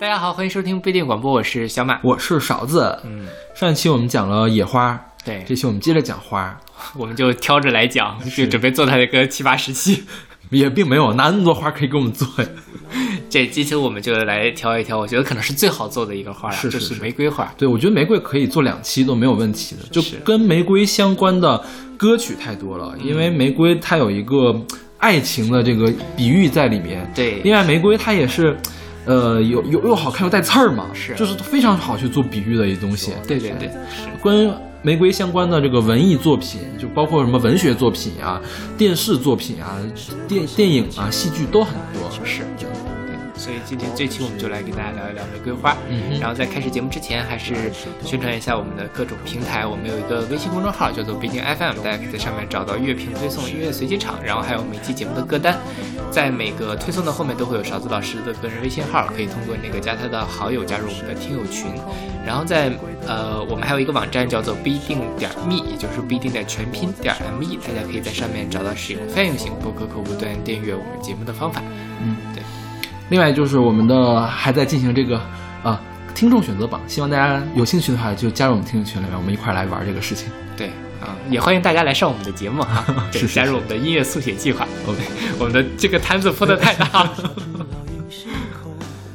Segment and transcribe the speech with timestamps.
[0.00, 2.00] 大家好，欢迎收听不一定广播，我是小马。
[2.02, 2.98] 我是勺子。
[3.04, 6.58] 嗯，上一期我们讲了野花，对，这期我们接着讲花，
[6.96, 10.02] 我们就挑着来讲，就准备做它的个七八十期。
[10.50, 12.48] 也并没有拿那么多花可以给我们做呀。
[13.30, 17.52] 这这期我们就来挑一挑，我觉得可能是最好做的一个花了，是是就是玫瑰花。
[17.56, 21.64] 对，我觉得玫瑰可以做两期都没有问题的，就跟玫瑰相关的
[21.96, 24.60] 歌曲太多了，因为玫瑰它有一个
[24.98, 27.10] 爱情的这个比喻在里面。
[27.14, 28.56] 对，另外玫瑰它也是，
[29.06, 33.12] 呃，有有又好看又带刺儿嘛，是就是非常好去做比喻的一东西。
[33.26, 33.70] 对对对，
[34.20, 34.50] 关于
[34.82, 38.40] 玫瑰相关的这个文艺作品，就包括什么文学作品啊、
[38.76, 39.78] 电视作品啊、
[40.28, 42.10] 电电影啊、戏剧都很多。
[42.24, 42.66] 是，对。
[43.44, 45.76] 所以今天这期我们就来跟大家聊一聊玫瑰花。
[45.90, 47.54] 嗯然后在开始节目之前，还是
[48.02, 49.66] 宣传一下我们的各种平台。
[49.66, 55.58] 我们有一个微信公众号叫做“北京 FM”，大家可以在上面找到乐评推送、音乐随机场，然后还有每期节目的歌单。
[56.10, 61.66] 在每个推送的后面都会有勺子老师的个人微信号，可以通过那个加他的好友加入我们的听友群。
[62.24, 62.72] 然后在
[63.06, 71.60] 呃，我们还有一个网站叫做不一定点 me，也就是不一定的全拼点 me，大家可以在上面找到使用泛用型播客客户端订阅我们节目的方法。
[72.00, 72.33] 嗯，对。
[73.14, 75.20] 另外就是我们的还在进行这个
[75.62, 75.80] 啊
[76.16, 80.28] 听众选择榜，希望大家有兴趣的话就加入我们听众群里面，我们一块儿来玩这个事情。
[80.56, 80.66] 对
[81.00, 84.66] 啊、也欢迎大家来上我们的节目哈， 对是是加入我们的音乐速写计划。
[84.88, 84.98] OK，
[85.38, 87.12] 我们的这个摊子铺的太大了。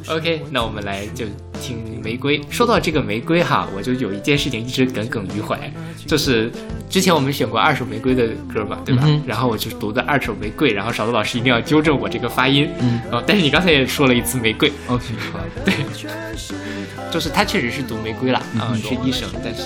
[0.09, 1.25] OK，那我们来就
[1.61, 2.41] 听玫瑰。
[2.49, 5.71] 说到这个玫瑰哈，我就有一件事情一直耿耿于怀，
[6.07, 6.51] 就是
[6.89, 9.03] 之前我们选过二手玫瑰的歌嘛，对吧？
[9.05, 12.67] 嗯然后我就读的二手玫瑰，然后勺子老师一定要纠正我这个发音。
[12.79, 15.75] 嗯哦、但是你刚才也说了一次玫瑰，OK，好，对，
[17.11, 19.61] 就是他确实是读玫瑰了嗯、是医生，但是。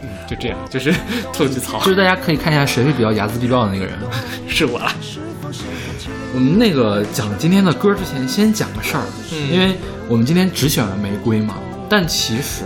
[0.00, 0.94] 嗯，就这样，就是
[1.34, 3.98] 吐句槽，就是大家可以看一下谁是比较睚眦必报的那个人。
[4.46, 4.92] 是我了。
[6.34, 9.76] 我们那个讲今天的歌之前，先讲个事儿，嗯因为
[10.08, 11.54] 我们今天只选了玫瑰嘛，
[11.88, 12.64] 但其实，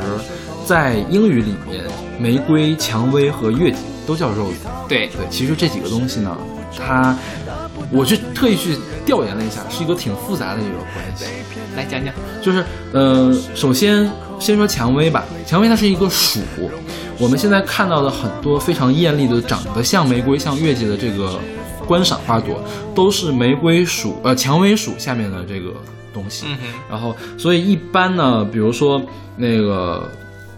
[0.65, 1.85] 在英语里面，
[2.19, 4.55] 玫瑰、蔷薇和月季都叫 rose。
[4.89, 6.35] 对，对，其实这几个东西呢，
[6.75, 7.15] 它，
[7.91, 8.75] 我去特意去
[9.05, 11.27] 调研了一下，是一个挺复杂的一个关系。
[11.77, 12.15] 来讲讲。
[12.41, 12.65] 就是，
[12.95, 16.41] 呃，首先先说蔷薇吧，蔷薇它是一个属，
[17.19, 21.39] 我们现在看到的很多非常艳丽的、长得像玫瑰、像月季的这个
[21.89, 22.63] 观赏花朵，
[22.95, 25.73] 都是玫瑰属呃蔷薇属下面的这个
[26.13, 26.45] 东西。
[26.47, 26.57] 嗯，
[26.91, 29.01] 然后，所以一般呢，比如说
[29.37, 30.09] 那个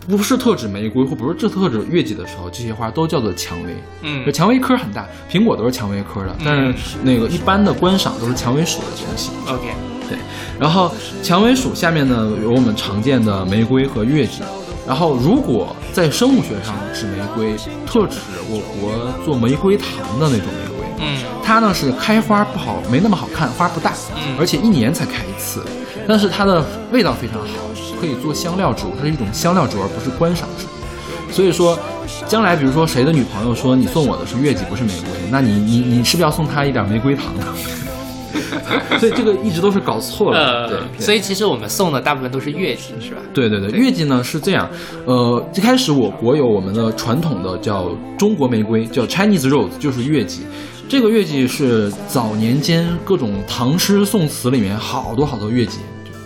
[0.08, 3.76] 不是特指玫瑰，或不是这特指月季的时候，这些花都叫做蔷薇。
[4.02, 9.30] 嗯这蔷薇科很大，苹果都是蔷薇科的，但是那个一般的观赏都是蔷薇属的东西。
[9.46, 9.72] ，OK，
[10.08, 10.18] 对，
[10.58, 10.92] 然后
[11.22, 14.42] 蔷薇属下面呢有我们常见的玫瑰和月季。
[14.88, 17.54] 然后，如果在生物学上指玫瑰，
[17.86, 18.18] 特指
[18.48, 20.69] 我国做玫瑰糖的那种玫瑰。
[21.00, 25.62] 嗯它呢是开花不好，没那么好看，花不大，嗯而且一年才开一次，
[26.06, 27.46] 但是它的味道非常好，
[28.00, 31.32] 可以做香料植物，它是一种香料植物，而不是观赏植物。
[31.32, 31.78] 所以说，
[32.26, 37.46] 将来比如说谁的女朋友说你送我的是月季不是玫瑰，那你你你是不是要送她一点玫瑰糖呢？
[38.98, 43.20] 所以这个一直都是搞错了，对呃，，对所以其实我们送的大部分都是月季，是吧？
[43.32, 44.68] 对对对，月季呢是这样，
[45.06, 50.42] 呃，一开始我国有我们的传统的叫中国玫瑰，叫 Chinese Rose，就是月季。
[50.90, 55.78] 这个月季是早年间各种唐诗宋词里面好多好多月季，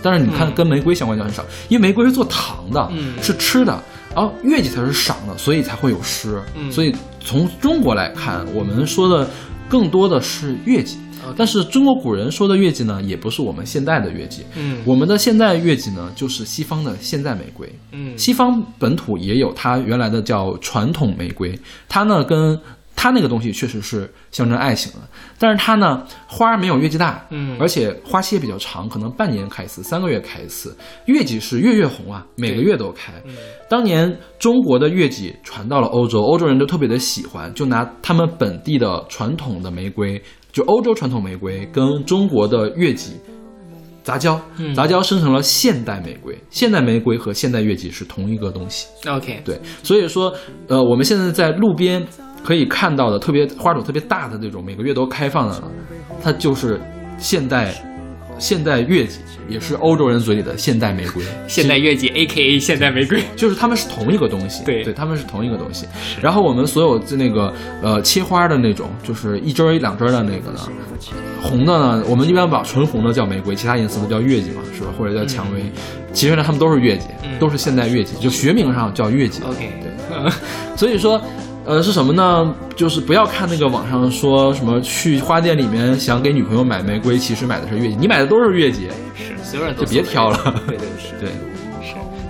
[0.02, 3.78] 但是你看嗯跟玫瑰相关就很少，因为玫瑰是做糖的，嗯是吃的，
[4.14, 6.40] 然后月季才是赏的，所以才会有诗。
[6.56, 9.28] 嗯所以从中国来看，我们说的
[9.68, 10.96] 更多的是月季。
[11.36, 17.70] 但是中国古人说的月季呢，也不是我们现代的月季，嗯我们的现代月季呢，就是西方的现代玫瑰。
[17.92, 22.58] 嗯西方本土也有它原来的叫传统玫瑰，它呢跟
[22.96, 24.98] 它那个东西确实是象征爱情的，
[25.38, 30.76] 但是它呢花儿没有月季大，嗯而且花期也比较长，可能半年开一次，三个月开一次。
[31.06, 33.12] 月季是月月红啊，每个月都开。
[33.68, 40.20] 当年中国的月季传到了欧洲，欧洲人都特别的喜欢，就拿他们本地的传统的玫瑰，
[40.52, 43.12] 就欧洲传统玫瑰跟中国的月季
[44.02, 46.38] 杂交，嗯杂交生成了现代玫瑰。
[46.50, 48.86] 现代玫瑰和现代月季是同一个东西。
[49.08, 50.32] ，OK，对，所以说，
[50.68, 52.06] 呃，我们现在在路边
[52.44, 55.64] 可以看到的特别花朵特别大的那种，每个月都开放的呢，
[56.22, 56.78] 它就是
[57.18, 57.74] 现代
[58.38, 61.22] 现代月季，也是欧洲人嘴里的现代玫瑰。
[61.46, 63.22] 现代月季 A.K.A 现代玫瑰。
[63.36, 65.86] 就是它们是同一个东西，对对，它们是同一个东西。
[66.20, 70.60] 然后我们所有的那个呃切花的那种，就是一枝儿一两枝儿的那个呢，
[71.40, 74.88] 红的呢，我们一般把纯红的叫玫瑰，其他颜色都叫月季嘛，是吧？
[74.98, 75.62] 或者叫蔷薇。
[76.12, 79.40] 其实呢，它们都是月季，嗯都是现代月季，就学名上叫月季。
[79.44, 80.32] OK，对，
[80.76, 81.20] 所以说，
[81.66, 82.54] 呃，是什么呢？
[82.76, 88.88] 就是不要看那个网上说什么去花店里面想给女朋友买玫瑰，其实买的是月季，你买的都是月季。
[89.14, 90.62] 是所有人都就别挑了。
[90.66, 90.86] 对对
[91.20, 91.53] 对。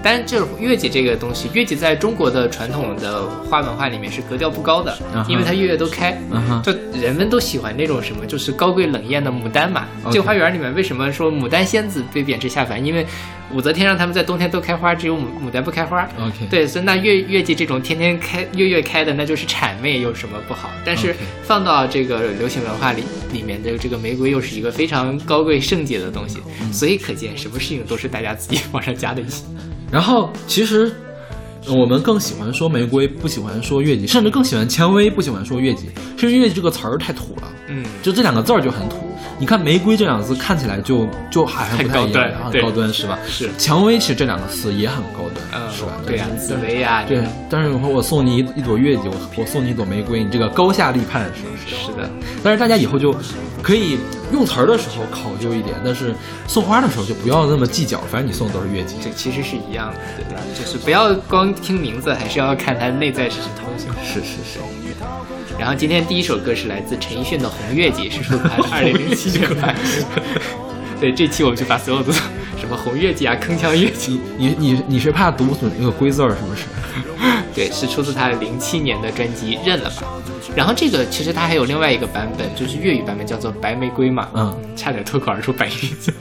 [0.05, 4.97] 是，但是就是月季这个东西，月季在中国的传统的花文化里面是格调不高的，
[5.29, 6.17] 因为它月月都开，
[6.62, 9.87] 就人们都喜欢那种什么，就是高贵冷艳的牡丹嘛。
[10.11, 12.85] 这个花园里面为什么说牡丹仙子被贬值下凡？
[12.85, 13.06] 因为
[13.53, 16.06] 武则天让他们在冬天都开花，只有牡牡丹不开花。
[16.51, 20.71] 对，所以那月月季这种天天开月月开的，那就是谄媚，有什么不好？
[20.85, 23.03] 但是放到这个流行文化里
[23.33, 26.39] 里面的这个玫瑰，又是一个非常高贵圣洁的东西，
[26.73, 29.45] 所以可见什么事情都是大家自己 往上加的一些。
[29.94, 30.93] 然后，其实
[31.69, 35.88] 我们更喜欢说玫瑰，不喜欢说月季，甚至更喜欢蔷薇，不喜欢说月季，
[36.19, 37.49] 是因为月季这个词儿太土了。
[37.69, 38.96] 嗯，就这两个字儿就很土。
[39.39, 43.19] 你看玫瑰这两个字看起来就就好像不太一样，很高端是吧？
[43.27, 43.51] 是。
[43.59, 45.93] 蔷薇其实这两个字也很高端，是吧？
[46.07, 47.05] 对呀，紫薇呀。
[47.07, 51.75] 对，但是我送你一一朵月季，我我送你一朵玫瑰，你这个高下立判，是不是？
[51.87, 52.09] 是的。
[52.43, 53.15] 但是大家以后就
[53.61, 53.99] 可以
[54.33, 56.15] 用词儿的时候考究一点，但是
[56.47, 60.41] 送花的时候就不要那么计较，反正你送的都是月季，这其实是一样的，对吧？
[60.59, 63.89] 就是不要光听名字，还是要看它内在是什么东西。
[64.05, 64.61] 是是是。
[65.59, 69.75] 然后今天第一首歌是来自陈奕迅的《红月季》，是说他 二零零七年版。
[71.01, 76.65] 对，这期我们就把所有的什么红月季啊、铿锵月季，你你你是怕读损那个龟字儿是不是？
[77.55, 80.03] 对，是出自他的零七年的专辑《认了吧》。
[80.56, 84.29] 然后这个其实他还有另外一个版本，就是粤语版本，叫做《白玫瑰》嘛。
[84.35, 85.73] 嗯，差点脱口而出白玫
[86.05, 86.15] 瑰。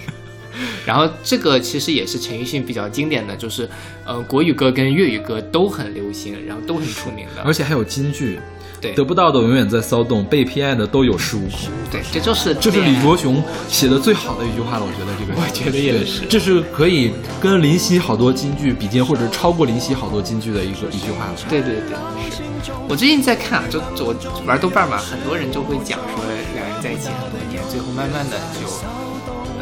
[0.85, 3.69] 然后这个其实也是陈奕迅比较经典的就是，
[4.05, 8.39] 呃，国语歌跟粤语歌都很流行，然后都很出名的，而且还有金句。
[8.83, 11.59] 对，得不到的永远在骚动，被偏爱的都有恃无恐。
[11.89, 21.33] 对，这就是这是李卓雄写的最好的一句话了，我觉得这个， 我觉得也是，这是可以跟林夕好多金句比肩，或者超过林夕好多金句的一个一句话了。
[21.47, 21.95] 对对对，
[22.29, 22.43] 是
[22.89, 24.13] 我最近在看，就我
[24.45, 26.21] 玩豆瓣嘛，很多人就会讲说
[26.53, 28.67] 两人在一起很多年，最后慢慢的就，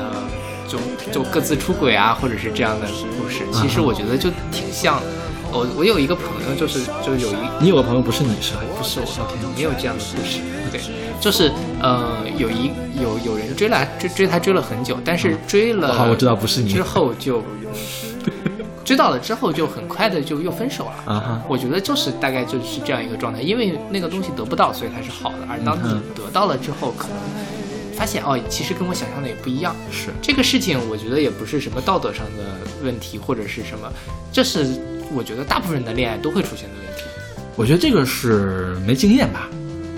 [0.01, 0.17] 呃，
[0.67, 0.79] 就
[1.13, 2.87] 就各自出轨啊，或者是这样的
[3.21, 3.45] 故事。
[3.53, 4.99] 其实我觉得就挺像。
[5.51, 10.39] 我我有一个朋友，就是就是有一你有个朋友不是你是不是我？OK，没有这样的故事。
[10.71, 10.79] 对，
[11.19, 11.51] 就是
[11.81, 17.43] 呃，有一有有人追来追追他追了很久，但是追了好，我知道不是你之后就
[18.85, 21.13] 追到了之后就很快的就又分手了。
[21.13, 27.17] 啊哈，我觉得就是大概就是这样一个状态，因为那个东西得不到，所以它是好的，而当你得到了之后，可能
[27.97, 29.75] 发现哦，其实跟我想象的也不一样。
[29.91, 33.91] 是这个事情，我觉得也不是什么道德上的问题，或者是什么，
[34.31, 34.79] 这是。
[35.13, 37.03] 我觉得大部分人的恋爱都会出现的问题。
[37.55, 39.49] 我觉得这个是没经验吧，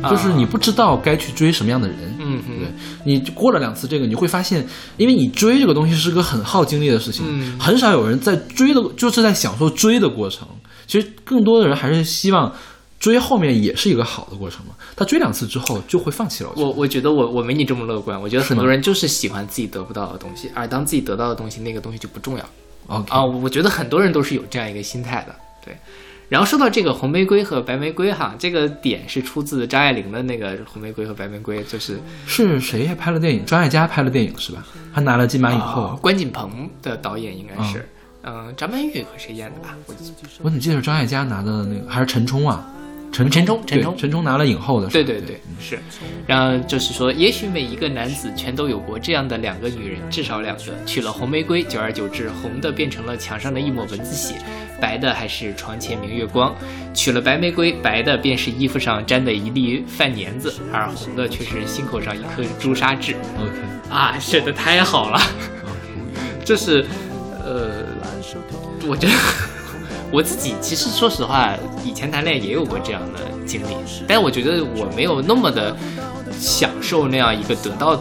[0.10, 1.98] 就是你不知道该去追什么样的人。
[2.20, 2.68] 嗯嗯，对，
[3.06, 4.66] 你过了两次这个，你会发现，
[4.98, 7.24] 因为你追这个东西是个很耗精力的事情，
[7.60, 10.48] 很少有人在追的，就是在享受追的过程。
[10.88, 12.52] 其实更多的人还是希望
[13.00, 14.74] 追后面也是一个好的过程嘛。
[14.96, 16.50] 他追两次之后就会放弃了。
[16.56, 18.20] 我我觉得我我没你这么乐观。
[18.20, 22.44] 我觉得很多人就是喜欢自己得不到的东西，而当自己得到的东西，那个东西就不重要。
[22.88, 25.76] 啊，我觉得很多人都是有这样一个心态的，对。
[26.30, 33.46] 然后说到这个红玫瑰和白玫瑰哈，这个点是出自张爱玲的那个红玫瑰和白玫瑰，就是是谁拍了电影？
[33.46, 34.66] 张艾嘉拍了电影是吧？
[34.96, 35.96] 他拿了金马影后。
[36.02, 37.88] 关锦鹏的导演应该是，
[38.24, 39.76] 嗯，张曼玉和谁演的吧？
[39.86, 39.94] 我
[40.42, 42.68] 我怎么记得是张艾嘉拿的那个还是陈冲啊？
[43.14, 45.78] 陈陈冲，陈冲，陈冲拿了影后的，对对对，是。
[46.26, 50.64] 然后就是说，也许每一个男子全都有过这样的两个女人，至少两个。
[50.84, 54.34] 娶了红玫瑰，久而久之，红的变成了墙上的一抹蚊子血，
[54.82, 56.56] 白的还是床前明月光。
[56.92, 63.16] 娶了白玫瑰，白的便是衣服上沾的一粒饭粘子，而红的却是心口上一颗朱砂痣。
[63.38, 63.54] OK，
[63.92, 65.22] 啊，写的太好了。
[66.44, 66.84] 这 是，
[67.46, 67.86] 呃，
[68.88, 69.53] 我觉得。
[70.14, 73.74] 我自己其实说实话，以前谈恋爱也有过这样的经历，
[74.08, 75.76] 但是我觉得我没有那么的
[76.32, 78.00] 享受那样一个得到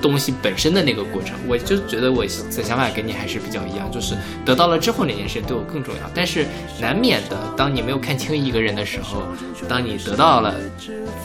[0.00, 1.36] 东西本身的那个过程。
[1.48, 2.28] 我就觉得我的
[2.62, 6.02] 想法跟你还是比较一样，就是得到了之后那件事对我更重要。
[6.14, 6.46] 但是
[6.80, 9.24] 难免的，当你没有看清一个人的时候，
[9.68, 10.54] 当你得到了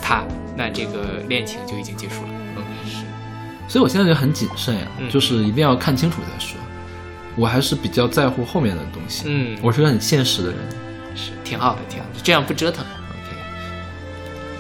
[0.02, 0.24] 他，
[0.58, 2.30] 那这个恋情就已经结束了。
[2.58, 3.06] 嗯，是。
[3.68, 6.58] 所以我现在就很谨慎呀，就是一定要看清楚再说。
[7.36, 9.26] 我还是比较在乎后面的东西。
[9.28, 10.58] 嗯，我是个很现实的人，
[11.16, 12.84] 是挺好的，挺好的，这样不折腾。
[12.84, 13.38] OK。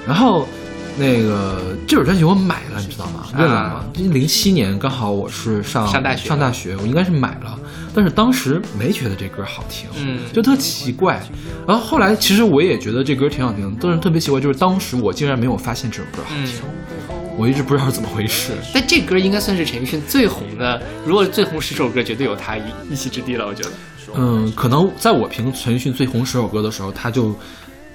[0.07, 0.47] 然后，
[0.97, 3.25] 那个这首专辑我买了，你知道吗？
[3.37, 3.85] 为了吗？
[3.95, 7.57] 因为零七年刚好我是上上大学，上大学，我应该是买了，
[7.93, 11.21] 但是当时没觉得这歌好听，嗯，就特奇怪。
[11.67, 16.61] 然后后来其实我也觉得这歌挺好听，但是特别奇怪，就是当时我竟然没有发现这首歌好听。
[17.37, 20.81] 我一直不知道是怎么回事，但这歌应该算是陈奕迅最红的。
[21.05, 23.45] 如果最红十首歌，绝对有他一一席之地了。
[23.45, 23.71] 我觉得，
[24.15, 27.33] 嗯，可能在我评陈奕迅最红十首歌的时候，他就。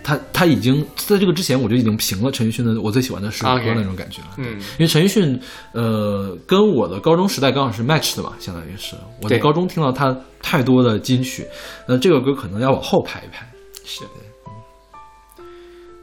[0.00, 4.28] 他他已经在这个之前我就已经评了陈奕迅的我最喜欢的十首歌那种感觉了。
[4.38, 5.38] 嗯因为陈奕迅，
[5.72, 11.46] 呃，跟我的高中时代刚好是 match 的吧，相当于是我在高中听到他太多的金曲，
[11.86, 13.46] 那这个歌可能要往后排一排。
[13.84, 14.08] 是的。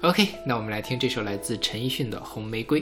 [0.02, 2.82] OK，那我们来听这首来自陈奕迅的《红玫瑰》。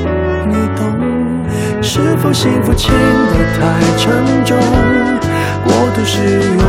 [1.93, 3.59] 是否幸福轻得太
[3.97, 4.13] 沉
[4.45, 4.57] 重？
[5.65, 6.63] 过度使用，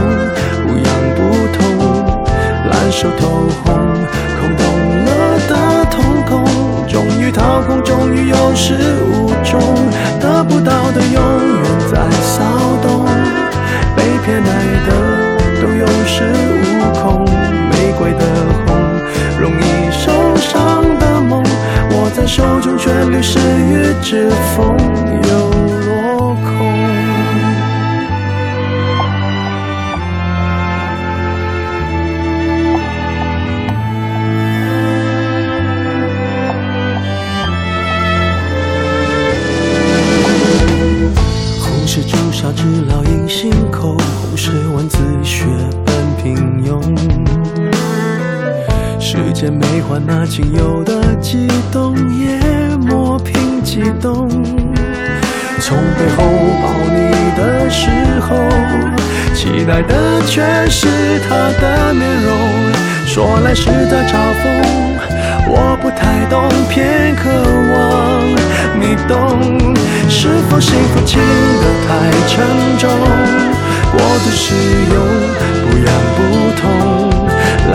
[0.66, 1.20] 不痒不
[1.56, 1.62] 痛，
[2.68, 3.22] 烂熟透
[3.64, 3.72] 红，
[4.40, 4.64] 空洞
[5.04, 5.10] 了
[5.48, 5.52] 的
[5.92, 5.94] 瞳
[6.28, 6.44] 孔，
[6.88, 8.74] 终于掏空，终于有始
[9.12, 9.60] 无终，
[10.18, 12.42] 得不到的永远在骚
[12.82, 12.91] 动，
[22.34, 24.74] 手中却流失于指缝，
[25.28, 26.42] 又落空。
[41.60, 45.44] 红是朱砂痣烙印心口，红是文字血
[45.84, 46.80] 般平庸。
[48.98, 51.94] 世间美化那仅有的悸动，
[53.72, 54.28] 激动。
[55.58, 56.22] 从背后
[56.60, 57.00] 抱你
[57.38, 57.88] 的时
[58.20, 58.36] 候，
[59.32, 60.86] 期待的却是
[61.26, 62.30] 他的面容，
[63.06, 64.12] 说来是在嘲
[64.42, 64.44] 讽。
[65.48, 67.30] 我不太懂，偏渴
[67.72, 67.74] 望
[68.78, 69.40] 你懂。
[70.06, 71.18] 是否幸福轻
[71.62, 72.44] 得太沉
[72.76, 72.90] 重？
[73.90, 74.52] 过度使
[74.92, 74.94] 用，
[75.62, 76.20] 不痒不
[76.60, 77.01] 痛，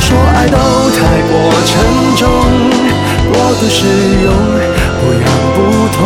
[0.00, 1.32] 说爱都太过
[1.66, 1.70] 沉
[2.16, 2.26] 重？
[3.32, 3.86] 过度使
[4.24, 4.32] 用，
[4.98, 5.22] 不痒
[5.54, 5.58] 不
[5.94, 6.00] 痛，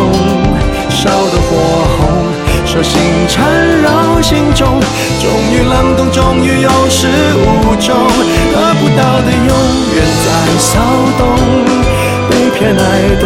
[0.89, 1.49] 烧得火
[1.97, 2.03] 红，
[2.65, 2.93] 手心
[3.27, 3.43] 缠
[3.81, 4.79] 绕心中，
[5.19, 7.95] 终于冷冻，终于有始无终，
[8.53, 9.51] 得不到的永
[9.95, 10.27] 远在
[10.59, 10.73] 骚
[11.17, 11.25] 动，
[12.29, 12.79] 被偏爱
[13.21, 13.25] 的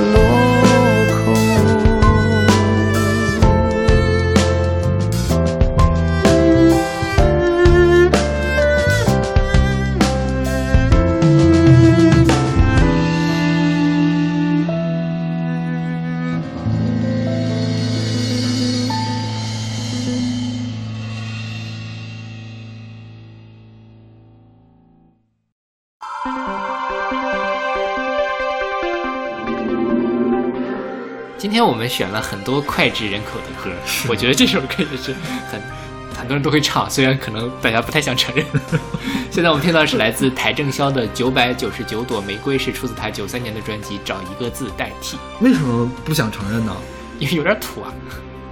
[31.91, 33.75] 选了很多脍炙人口的歌，
[34.07, 35.13] 我觉得这首歌也是
[35.51, 35.61] 很
[36.17, 38.45] 很多人都会唱，虽然可能大家不太想承认。
[39.29, 46.73] 现在我们听到的是来自邰正宵的《九百九十九朵玫瑰》，是出自他九三年的专辑《找一个字代替》，为什么不想承认呢？
[47.19, 47.93] 因为有点土啊，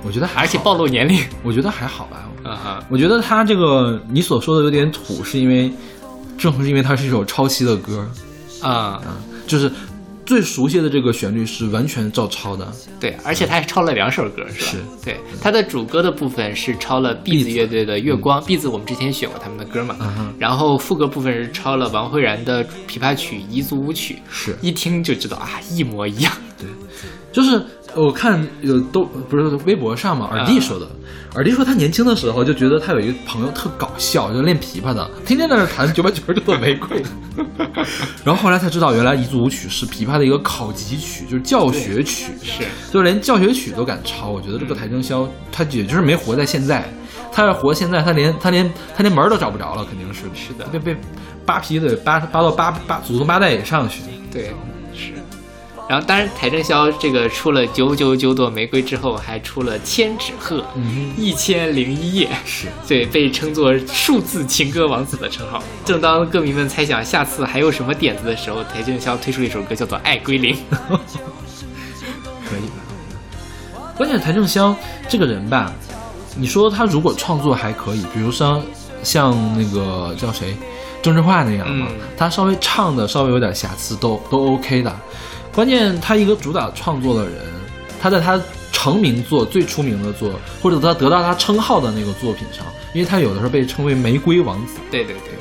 [0.04, 1.24] 我觉得而且暴露年龄。
[1.44, 2.26] 我觉得还好吧。
[2.44, 5.72] 啊哈，我觉得他这个你所说的有点土，是因为
[6.38, 8.10] 正是因为它是一首抄袭的歌，
[8.62, 9.02] 啊、
[9.46, 9.70] 就是
[10.30, 12.72] 最熟悉的这个旋律是完全照抄的。
[13.00, 14.72] 对，而且他还抄了两首歌，是吧？
[14.72, 26.32] 是对，他的主歌的部分是抄了 B 子乐队的《月光》，B 子我们之前选过他们的歌嘛，嗯然后副歌部分是抄了王慧然的琵琶曲《彝族舞曲》，是一听就知道啊，一模一样。
[27.32, 27.62] 就是
[27.96, 30.88] 我看有都不是微博上嘛，耳弟说的，
[31.36, 37.04] 耳弟说他年轻的时候就觉得他有一个朋友特搞笑，就练琵琶的，天天在那弹九百九十九朵玫瑰。
[38.26, 44.30] 然后后来才知道，原来彝族舞曲是琵琶的一个考级曲，就是教学曲，是就连教学曲都敢抄。
[44.30, 46.84] 我觉得这个邰正宵，他也就是没活在现在。
[47.32, 50.98] 他要活现在，他连他连他连门儿都找不着了，肯定是是的被被
[51.46, 54.02] 扒皮的扒扒到八八祖宗八代以上去。
[54.32, 54.54] 对，是。
[55.90, 60.64] 然后，当然，邰正宵这个出了九九九朵玫瑰之后，还出了千纸鹤、
[61.18, 65.64] 一千零一夜，是对，被称作数字情歌王子的称号。
[65.84, 70.54] 正当歌迷们猜想下次还有什么点子的时候，邰正宵推出了一首歌，叫做《爱归零》。
[72.48, 73.84] 可以吧？
[73.98, 74.76] 关键邰正宵
[75.08, 75.74] 这个人吧，
[76.38, 78.62] 你说他如果创作还可以，比如说
[79.02, 80.56] 像那个叫谁
[81.02, 84.96] 郑智化那样嘛，嗯他稍微唱的稍微有点瑕疵都都 OK 的。
[85.54, 87.34] 关键他一个主打创作的人，
[88.02, 88.40] 他在他
[88.72, 94.76] 成名作最出名的作，或者他得到他称号的那个作品上，因为他有的时候被称为玫瑰王子。
[94.90, 95.34] 对对对，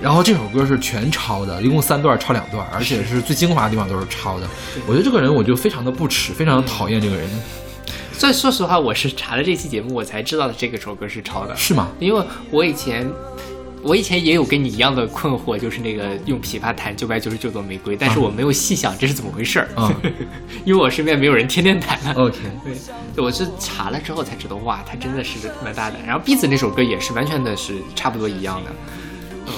[0.00, 4.46] 然后这首歌是全抄的，一共三段抄两段，而且是最精华的地方都是抄的。
[4.86, 7.28] 我觉得这个人我就非常的不耻，非常的讨厌这个人，
[8.12, 11.88] 所以说实话，我是查了这期节目，我才知道这个首歌是抄的，是吗？
[11.98, 13.06] 因为我以前。
[13.82, 19.94] 我以前也有跟你一样的困惑，就是那个用琵琶弹九百九十九朵玫瑰，但是我没有细想这是怎么回事儿，嗯
[20.64, 21.98] 因为我身边没有人天天弹。
[22.14, 22.36] OK，
[23.14, 26.04] 对，我是查了之后才知道，哇，他真的是蛮大胆。
[26.04, 28.70] 然后 B 子那首歌也是完全的是差不多一样的，
[29.46, 29.52] 嗯，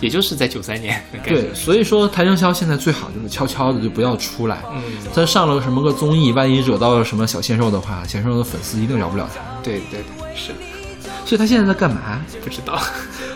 [0.00, 1.02] 也就是在九三年。
[1.22, 4.62] 对，所以说邰正宵现在最好就是悄悄的就不要出来。
[4.74, 4.82] 嗯，
[5.14, 9.40] 他上了什么个综艺，万一惹到了什么小鲜肉的话，小鲜肉的粉丝一定饶不了他。
[9.62, 10.54] 对对对，是的，
[11.24, 12.20] 所以他现在在干嘛？
[12.42, 12.80] 不知道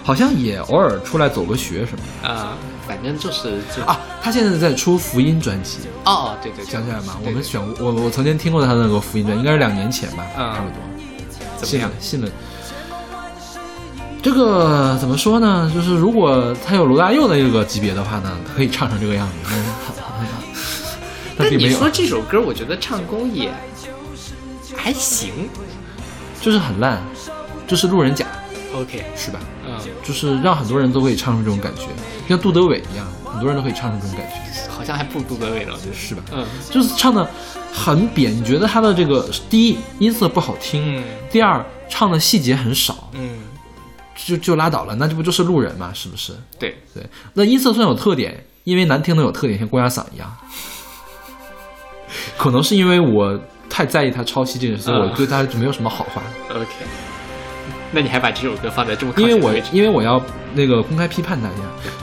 [0.02, 3.99] 好像也偶尔出来走个学什么的啊、反正就是就啊。
[4.23, 7.16] 他现在在出福音专辑，哦，对对，对想起来吗？
[7.25, 10.78] 我们选过，我我曾经听过他那个福音专辑，应该是两年前吧，嗯差不多。
[11.57, 12.26] 怎么样信了？
[12.26, 12.28] 信了。
[14.23, 15.71] 这个怎么说呢？
[15.73, 19.35] 就是如果他有罗大佑的这个级别的话呢，他可以唱成这个样子。
[19.49, 19.57] 但
[21.38, 23.52] 但但并没有，你说这首歌，我觉得唱功也
[24.76, 25.49] 还行。
[26.38, 27.02] 就是很烂，
[27.67, 28.26] 就是路人甲
[28.75, 29.41] ，OK，是吧？
[29.67, 31.83] 嗯，就是让很多人都可以唱出这种感觉，
[32.29, 36.15] 像杜德伟一样，很多人都可以唱出这种感觉，好像还不如杜德伟了，是。
[36.15, 36.23] 吧？
[36.33, 36.47] 嗯。
[36.71, 37.29] 就是唱的
[37.73, 41.05] 很扁，你觉得他的这个第一音色不好听，嗯。
[41.31, 43.39] 第二唱的细节很少，嗯，
[44.15, 45.91] 就就拉倒了，那这不就是路人嘛？
[45.93, 46.33] 是不是？
[46.59, 50.33] 对，对，那音色虽然有特点，因为难听的有特点，像郭亚嗓一样，
[52.39, 56.67] 可能是因为我太在意他抄袭这件事，嗯我对他就没有什么好话，OK。
[57.97, 60.21] 那你还把这首歌放在这么因为我因为我要
[60.52, 61.54] 那个公开批判大家，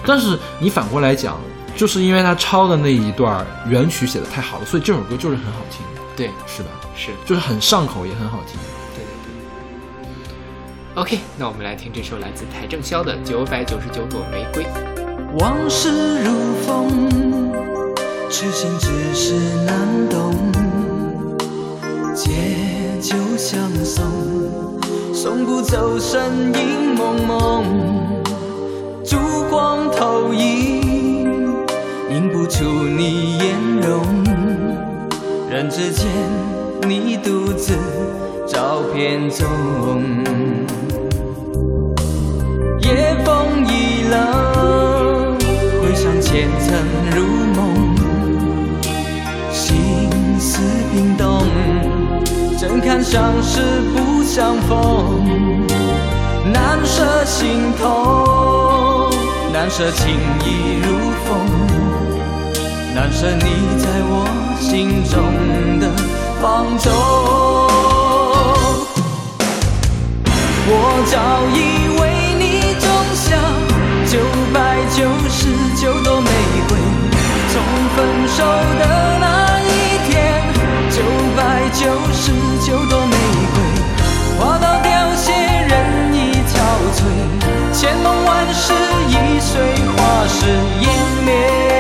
[0.08, 1.40] 但是你反过来讲，
[1.76, 6.70] 就是因为他抄的那一段原曲写的太好了，所以这首歌就是很好听，对是吧？
[6.96, 8.60] 是就是很上口，也很好听。
[8.96, 9.14] 对对
[10.96, 11.02] 对。
[11.04, 14.64] OK，那我们来听这首来自邰正宵的《九百九十九朵玫瑰》。
[15.38, 16.32] 往事如
[16.66, 17.12] 风，
[18.32, 20.34] 痴心只是难懂。
[22.16, 22.32] 借
[23.00, 24.04] 酒相送，
[25.14, 27.64] 送不走身影蒙蒙。
[29.06, 29.16] 烛
[29.50, 31.22] 光投影，
[32.10, 34.02] 映不出你颜容。
[35.50, 36.08] 人之间，
[36.88, 37.74] 你独自
[38.48, 39.48] 照片中。
[42.82, 45.38] 夜风已冷，
[45.80, 46.76] 回想前曾
[47.16, 47.24] 如
[47.56, 47.96] 梦，
[49.52, 49.76] 心
[50.40, 50.60] 思
[50.92, 51.46] 冰冻，
[52.58, 53.62] 怎堪相识
[53.96, 55.28] 不相逢？
[56.52, 59.12] 难舍心痛，
[59.54, 60.88] 难舍情意如
[61.24, 61.38] 风，
[62.96, 63.46] 难舍你
[63.78, 64.26] 在我
[64.60, 65.22] 心中
[65.80, 65.86] 的
[66.42, 66.92] 放纵。
[70.66, 70.72] 我
[71.12, 71.14] 早
[71.54, 72.02] 已为
[72.40, 73.38] 你种下
[74.08, 74.18] 九
[74.52, 74.58] 百
[74.96, 74.98] 九
[75.30, 75.42] 十
[75.80, 76.28] 九朵玫
[76.68, 76.72] 瑰，
[77.54, 77.54] 从
[77.96, 78.42] 分手
[78.80, 78.84] 的
[79.20, 79.70] 那一
[80.10, 80.12] 天，
[80.90, 80.98] 九
[81.38, 82.34] 百九十
[82.66, 83.06] 九朵
[87.84, 88.72] 千梦万世
[89.10, 90.46] 已随花事
[90.80, 91.73] 湮灭。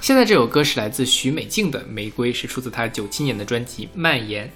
[0.00, 4.46] 现在这首歌是来自许美静的《玫瑰》，是出自她九七年的专辑《蔓延》。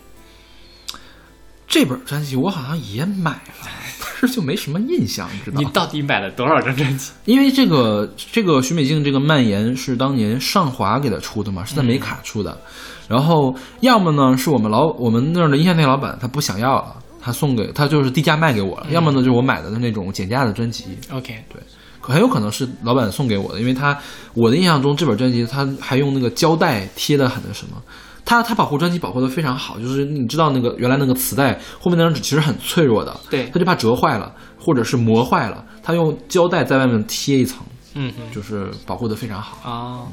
[1.67, 3.69] 这本专辑我好像也买了，
[4.01, 5.67] 但是就没什么印象，你知道吗？
[5.67, 7.13] 你到底买了多少张专辑？
[7.25, 12.61] 因为这个这个许美静这个蔓延是当年上华给她出的嘛，是在美卡出的。
[13.09, 18.87] 然后要么呢是我们老我们那儿的音像店老板他不想要了，他送给他就是低价卖给我了。
[18.91, 21.61] 要么呢就是我买的那种减价的专辑，OK，对，
[22.01, 23.97] 可很有可能是老板送给我的，因为他
[24.35, 27.83] 我的印象中这本专辑他还用那个胶带贴的很那什么。
[28.23, 39.59] 他他保护专辑保护的非常好，就是你知道那个原来那个磁带后面那张纸其实很脆弱的，对他就怕折坏了或者是磨坏了，他用胶带在外面贴一层，嗯嗯，就是保护的非常好。
[39.69, 40.07] 哦，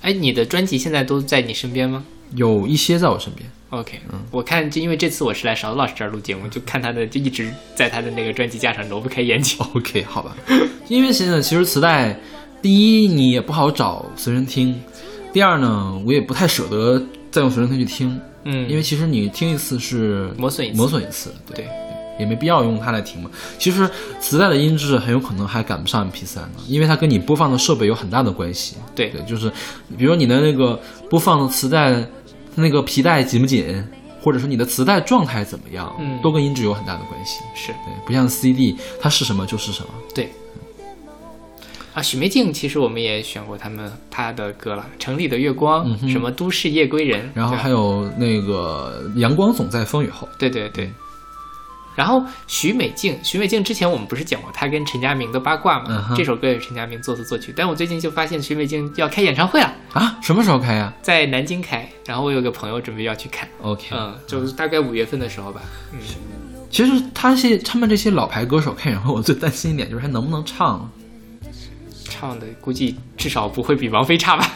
[0.00, 2.02] 哎，你的专辑现在都在你身边吗
[2.34, 9.58] 有一些在我身边，？OK，嗯我看就因为这次我是来勺子老师这儿录节目，就看他的就一直在他的那个专辑架上挪不开眼睛。
[9.74, 10.36] OK，好吧。
[10.88, 12.18] 因为现在其实磁带，
[12.60, 14.74] 第一你也不好找随身听，
[15.32, 21.68] 第二呢，我也不太舍得再用随身听去听，嗯，因为其实你听一次是磨损一次磨损一次，对，对，
[22.18, 23.30] 也没必要用它来听嘛。
[23.58, 23.88] 其实
[24.20, 28.76] 磁带的音质很有可能还赶不上 MP3 呢，因为它跟你播放的设备有很大的关系。
[28.94, 29.50] 对对，就是
[29.96, 32.06] 比如说你的那个播放的磁带
[32.54, 33.84] 那个皮带紧不紧，
[34.20, 37.40] 或者说你的磁带状态怎么样，嗯都跟音质有很大的关系。
[37.54, 39.88] 是对，不像 CD，它是什么就是什么。
[40.14, 40.30] 对。
[41.94, 50.90] 啊，许梅静其实我们也选过他们他的歌了，《城里的月光》嗯什么《都市夜归人》，然后还有那个阳光总在风雨后，对对对。
[51.94, 56.06] 然后许美静，许美静之前我们不是讲过她跟陈佳明的八卦吗？
[56.10, 61.88] 嗯这首歌也是陈佳明作词作曲，但我最近就发现许美静要开演唱会了，啊，什么时候开呀在南京开。
[62.06, 65.62] 然后我有个朋友准备要去看，？OK，、嗯，就是大概五月份的时候吧。
[65.92, 65.98] 嗯，
[66.70, 70.90] 其实他是他们这些老牌歌手开演唱会，我最担心一点就是还能不能唱。
[72.04, 74.46] 唱的估计至少不会比王菲差吧？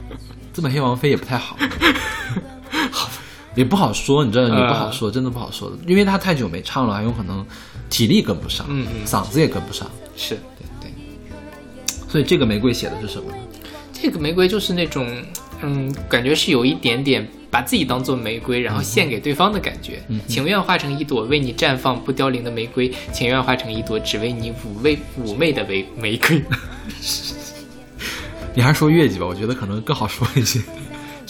[0.52, 1.56] 这么黑王菲也不太好，
[3.54, 7.44] 也不好说，你知道，也不好嗯说，真的不好说的，因为他太久没唱了，还有可能
[7.88, 10.90] 体力跟不上，嗯嗯嗓子也跟不上，是对对。
[12.08, 13.36] 所以这个玫瑰写的是什么呢？
[13.92, 15.06] 这个玫瑰就是那种，
[15.62, 20.02] 嗯，感觉是有一点点把自己当做玫瑰，然后献给对方的感觉。
[20.08, 26.42] 嗯情愿化成一朵为你绽放不凋零的玫瑰，情愿化成一朵只为你妩媚妩媚的玫玫瑰。
[28.54, 30.60] 你还是说月季吧，我觉得可能更好说一些。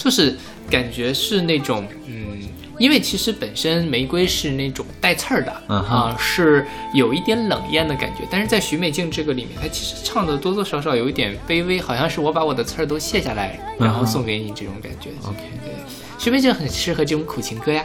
[0.05, 0.37] 就是
[0.69, 2.37] 感觉是那种，嗯，
[2.77, 6.63] 因为其实本身玫瑰是那种带刺儿的，啊、是
[6.93, 8.19] 有一点冷艳的感觉。
[8.29, 15.09] 但是在许美静这个里面，她其实唱的多多少少有一点卑微，好像是我把我的刺儿都卸下来，然后送给你这种感觉。
[15.23, 15.73] OK，对，
[16.19, 17.83] 许美静很适合这种苦情歌呀。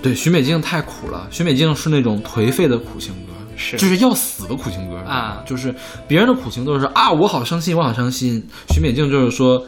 [0.00, 5.74] 对，许美静太苦了，许美静是那种颓废的苦情歌，是就是要死的苦情歌啊就是
[6.06, 8.42] 别人的苦情都是啊，我好伤心，我好伤心。
[8.72, 9.66] 许美静就是说，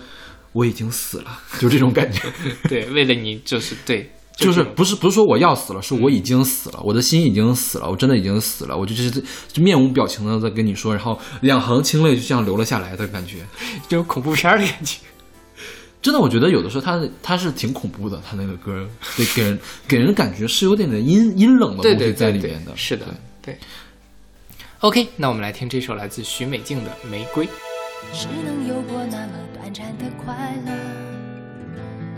[0.53, 2.23] 我已经死了， 就这种感觉。
[2.69, 9.11] 对，为了你就是对，就是不是不是说我要死了，是我已经死了，我的心已经死了，我真的已经死了，我就就是
[9.53, 13.39] 就面无表情的在跟你说，然后两行清泪就这样流了下来的感觉。
[13.89, 14.99] 这种恐怖片儿的感觉。
[16.03, 22.75] 真的，我觉得有的时候他他是挺恐怖的，他那个歌对给人给人感觉是有点点阴阴冷的对东西对在里面的。
[22.75, 23.05] 是的
[23.43, 23.59] 对，对。
[24.79, 27.45] OK，那我们来听这首来自许美静的《玫瑰》。
[28.13, 30.73] 只能有过那么短暂的快乐，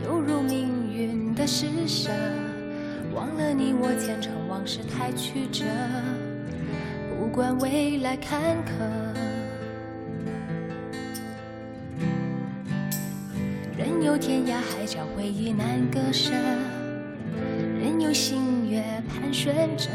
[0.04, 2.10] 犹如命运的施舍。
[3.14, 5.64] 忘了你，我前尘往事太曲折，
[7.10, 8.70] 不管未来坎坷。
[13.76, 16.32] 任由天涯海角回忆难割舍，
[17.78, 19.90] 任由星月盘旋着，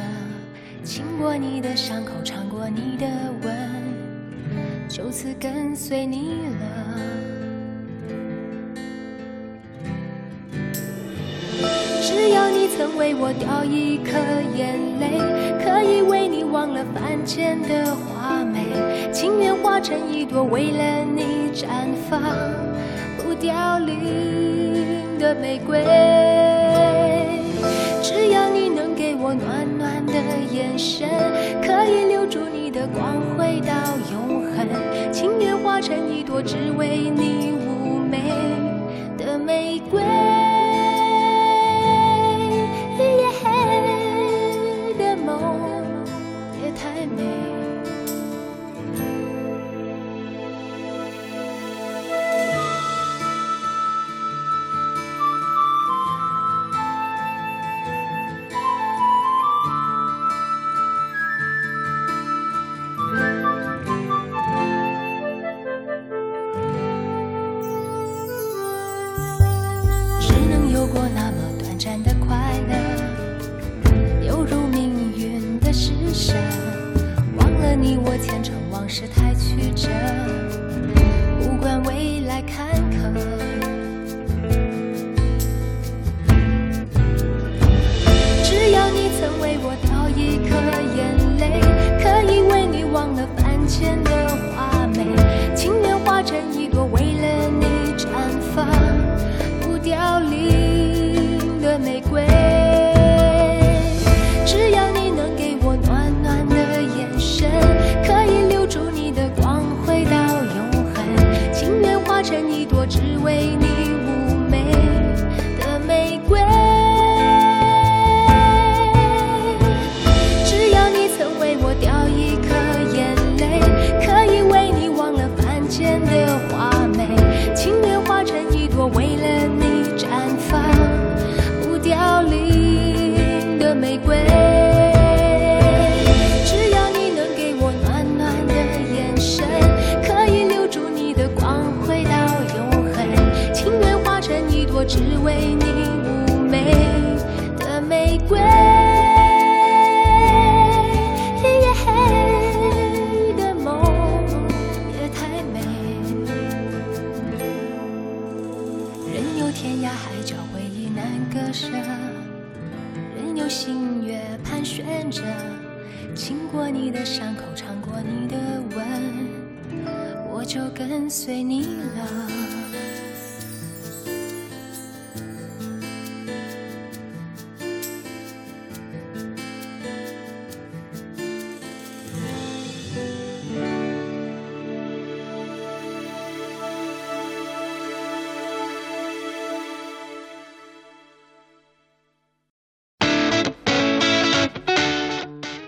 [0.84, 3.08] 亲过你的伤口，尝过你的
[3.42, 3.77] 吻。
[4.90, 6.66] 就此跟随你了。
[12.02, 14.18] 只要你曾为我掉一颗
[14.56, 15.20] 眼泪，
[15.64, 21.68] 可以为你忘了凡间的华美，情愿化成一朵为了你绽
[22.10, 22.22] 放
[23.18, 25.84] 不凋零的玫瑰。
[28.08, 30.14] 只要你能给我暖暖的
[30.50, 31.10] 眼神，
[31.62, 33.74] 可以留住你的光辉到
[34.14, 34.66] 永恒，
[35.12, 38.32] 情愿化成一朵只为你妩媚
[39.18, 40.02] 的玫瑰。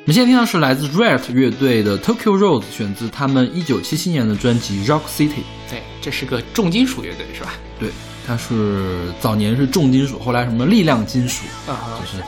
[0.10, 5.44] 们现在听到是来自 Riot 乐队的 Tokyo Rose，选自他们一九七七年的专辑 Rock City。
[5.70, 7.54] 对，这是个重金属乐队是吧？
[7.80, 7.92] 对，
[8.26, 12.24] 它是早年是重金属，后来什么力量金属，啊哈就是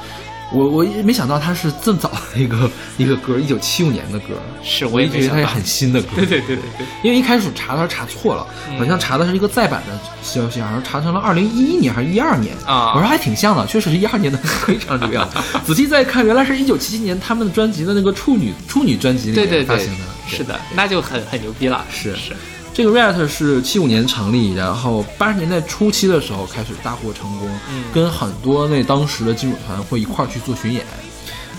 [0.52, 4.34] 我我也没想到它是这么早的一个一个歌，一九七五年的歌，
[4.64, 6.10] 是我我也没想到一直以为它是很新的歌。
[6.16, 15.38] 对对对对对，因为一开始查的时候查错了，嗯好像查的是一个再版的消息，好像查成了二零一一年还是一二年啊我说还挺像的，确实是一二年的非常这个样子。
[15.66, 20.06] 仔细再看，原来是一九七七年他们的专辑的那个处女处女专辑里对对对面发行的。
[20.28, 21.86] 是的，那就很很牛逼了。
[21.90, 22.36] 是是，
[22.74, 30.86] 这个 Riot 是七五年成立，然后八十年代初期的时候开始大获成功，嗯跟很多那当时的金属团会一块儿去做巡演。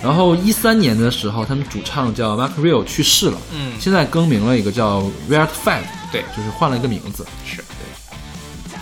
[0.03, 7.25] 然后一三年的时候，他们主唱叫 Mark Real 去世了，嗯现在更名了一个叫 Riot Five，对就是换了一个名字。
[7.45, 8.75] 是对。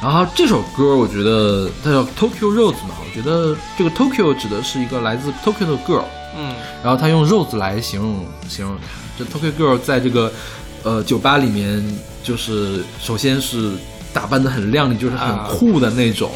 [0.00, 6.04] 然后这首歌我觉得它叫 Tokyo Rose 嘛，我觉得这个 Tokyo 指的是一个来自 Tokyo 的 girl，
[6.38, 8.82] 嗯然后他用 Rose 来形容形容她。
[9.16, 10.32] 这 Tokyo Girl 在这个
[10.84, 11.84] 呃酒吧里面，
[12.22, 13.72] 就是首先是
[14.12, 16.30] 打扮的很靓丽，就是很啊酷的那种，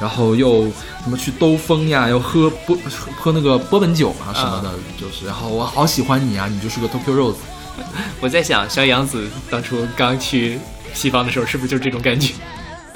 [0.00, 0.62] 然后又
[1.04, 2.78] 什么去兜风呀，又喝波
[3.18, 7.36] 喝那个波本酒啊什么的，就是然后我好喜欢你啊，你就是个 Tokyo Rose。
[8.20, 10.58] 我在想，小杨子当初刚去
[10.94, 12.32] 西方的时候，是不是就是这种感觉？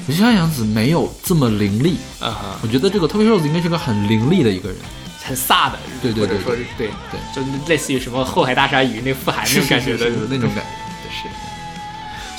[0.08, 4.78] 我觉得杨子没有这么凌厉，啊哈，我觉得这个 Tokyo Rose 应该是个很凌厉的一个人。
[5.24, 10.81] 很飒的，对对对或者说是对对就类似于什么后海大鲨鱼那富含那种感觉的那种感觉。
[11.12, 11.28] 是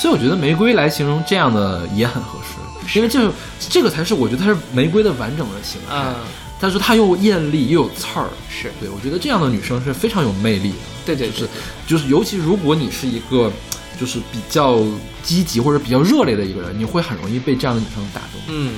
[0.01, 3.31] 所以我觉得玫瑰来形容这样的也很合适，因为这
[3.69, 5.95] 这个才是我觉得它是玫瑰的完整的形态。
[5.95, 6.15] 嗯，
[6.59, 10.77] 但是它又艳丽又有刺儿，是对我觉得这样的女生是非常有魅力的。
[11.05, 11.49] 对对就是
[11.87, 13.51] 就是，尤其如果你是一个
[13.99, 14.83] 就是比较
[15.21, 18.41] 积极或者比较热烈的一个人，你会很容易被这样的女生打动。
[18.47, 18.73] 嗯，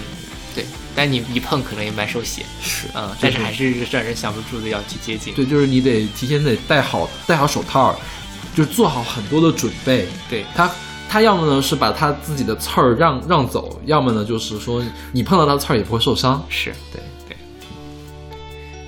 [0.53, 5.33] 对，但你一碰可能也蛮受血，是嗯，但是还是让人想不住的要去接近。
[5.33, 7.99] 对，就是你得提前得戴好戴好手套，
[8.55, 10.07] 就是做好很多的准备。
[10.29, 10.71] 对他
[11.09, 16.43] 他要么呢是把他自己的刺儿让让走，要么呢就是说你碰到他的刺儿也不会受伤。
[16.49, 17.37] 是对对。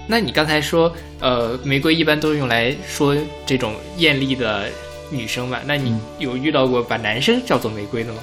[0.07, 4.69] 那你刚才说，呃，玫瑰一般都是用来说这种艳丽的
[5.11, 5.59] 女生嘛？
[5.65, 8.19] 那你嗯有遇到过把男生叫做玫瑰的吗？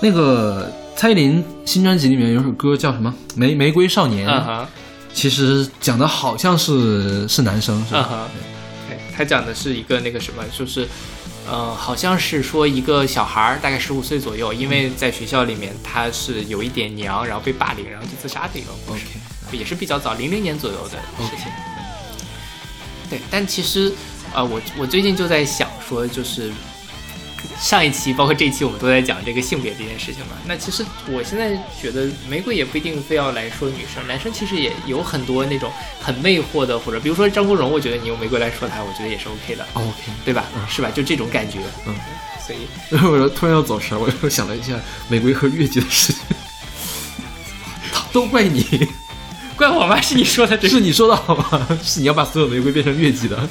[0.00, 4.28] 那个蔡依林新专辑里面有首歌叫什么《玫玫瑰少年》，
[5.12, 8.28] 其实讲的好像是是男生是吧？
[9.16, 10.88] 他讲的是一个那个什么，就是。
[11.46, 19.02] 呃，好像是说一个小孩儿，大概十五岁左右，因为在学校里面他是有一点娘，然后被霸凌，然后就自杀的一个故事
[19.52, 21.52] 也是比较早，零零年左右的事情。
[23.10, 23.92] 对，但其实，
[24.32, 26.50] 呃，我我最近就在想说，就是
[27.60, 30.32] 上一期包括这一期我们都在讲这个性别这件事情嘛。
[30.46, 40.44] 那其实我现在觉得玫瑰也不一定非要来说女生，男生其实也有很多那种很魅惑的，或者比如说张国荣，我觉得你用玫瑰来说他，我觉得也是 OK 的，OK，对吧？
[40.68, 40.90] 是吧？
[40.90, 41.58] 就这种感觉。
[41.86, 41.94] 嗯，
[42.44, 42.58] 所以
[43.20, 44.74] 我突然要走神，我又想了一下
[45.08, 46.22] 玫瑰和月季的事情，
[48.12, 48.88] 都怪你，
[49.56, 50.00] 怪我吗？
[50.00, 51.66] 是你说的这是你说的好吗？
[51.82, 53.48] 是你要把所有玫瑰变成月季的。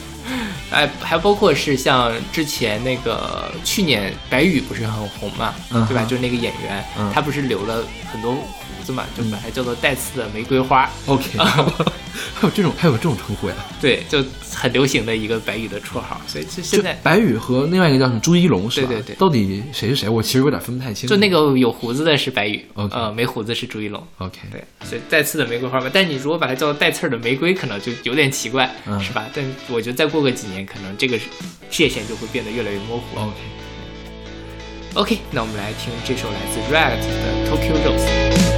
[0.74, 6.04] 哎，还包括是像之前那个去年白宇不是很红嘛，嗯对吧？
[6.04, 8.44] 就是那个演员，嗯他不是留了很多胡
[8.84, 13.56] 子嘛，就把它叫做带刺的玫瑰花，OK， 还有这种还有这种称呼呀？
[13.82, 16.22] 对，就很流行的一个白宇的绰号。
[16.28, 18.88] 所以就现就在白宇和另外一个叫什么朱一龙是吧？
[18.90, 20.08] 对对对到底谁是谁？
[20.10, 21.10] 我其实有点分不太清。
[21.10, 24.02] 就那个有胡子的是白宇呃，没胡子是朱一龙。
[24.20, 29.26] OK，对，所以带刺的玫瑰花嘛，但你如果把它叫做带刺儿的玫瑰，可能就有点奇怪，嗯是吧？
[29.34, 31.18] 但我觉得再过个几年，可能这个
[31.70, 33.04] 界限就会变得越来越模糊。
[34.94, 38.53] OK，OK，那我们来听这首来自 Red 的 Tokyo Rose。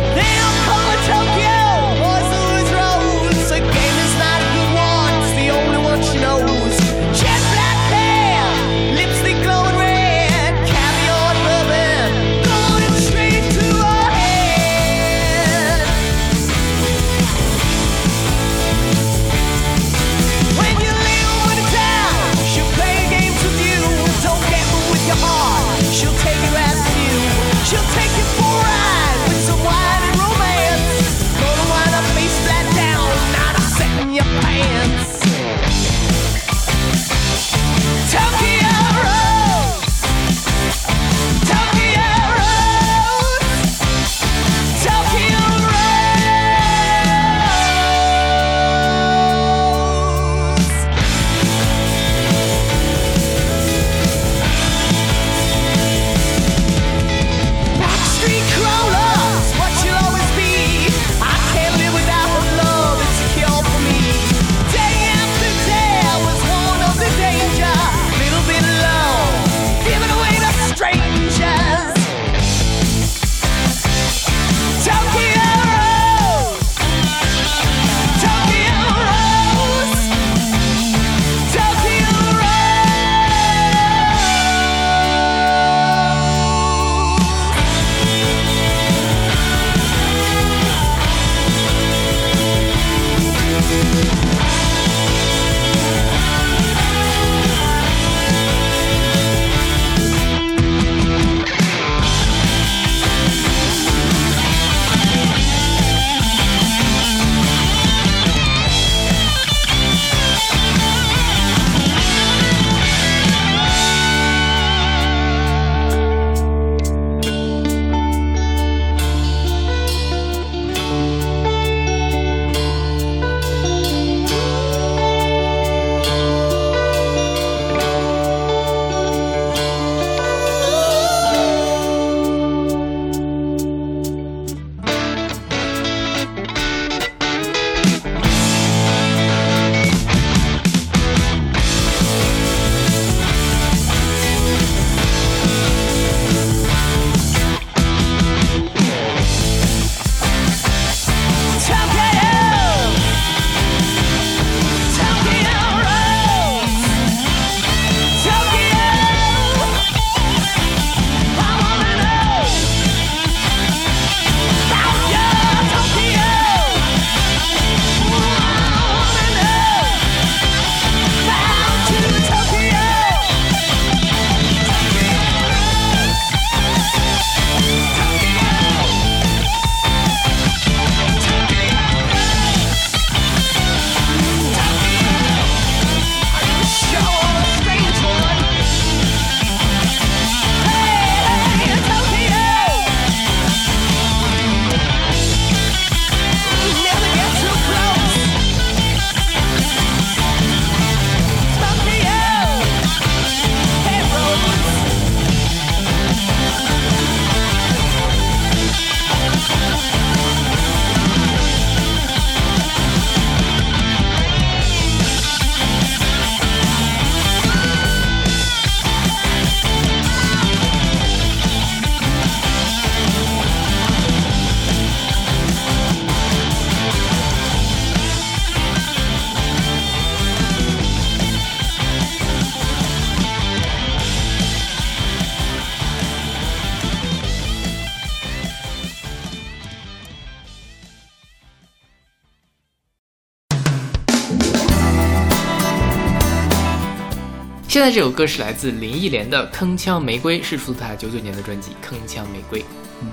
[247.96, 252.60] 这首歌是来自林忆莲的《铿锵玫瑰》，是出自她九九年的专辑《铿锵玫瑰》。
[253.02, 253.08] 嗯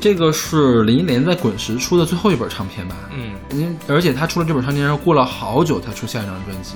[0.00, 2.96] 这个是林忆莲在滚石出的最后一本唱片吧？
[3.12, 6.72] 嗯，嗯，而且她出了这本唱片之后，过了好久才出下一张专辑。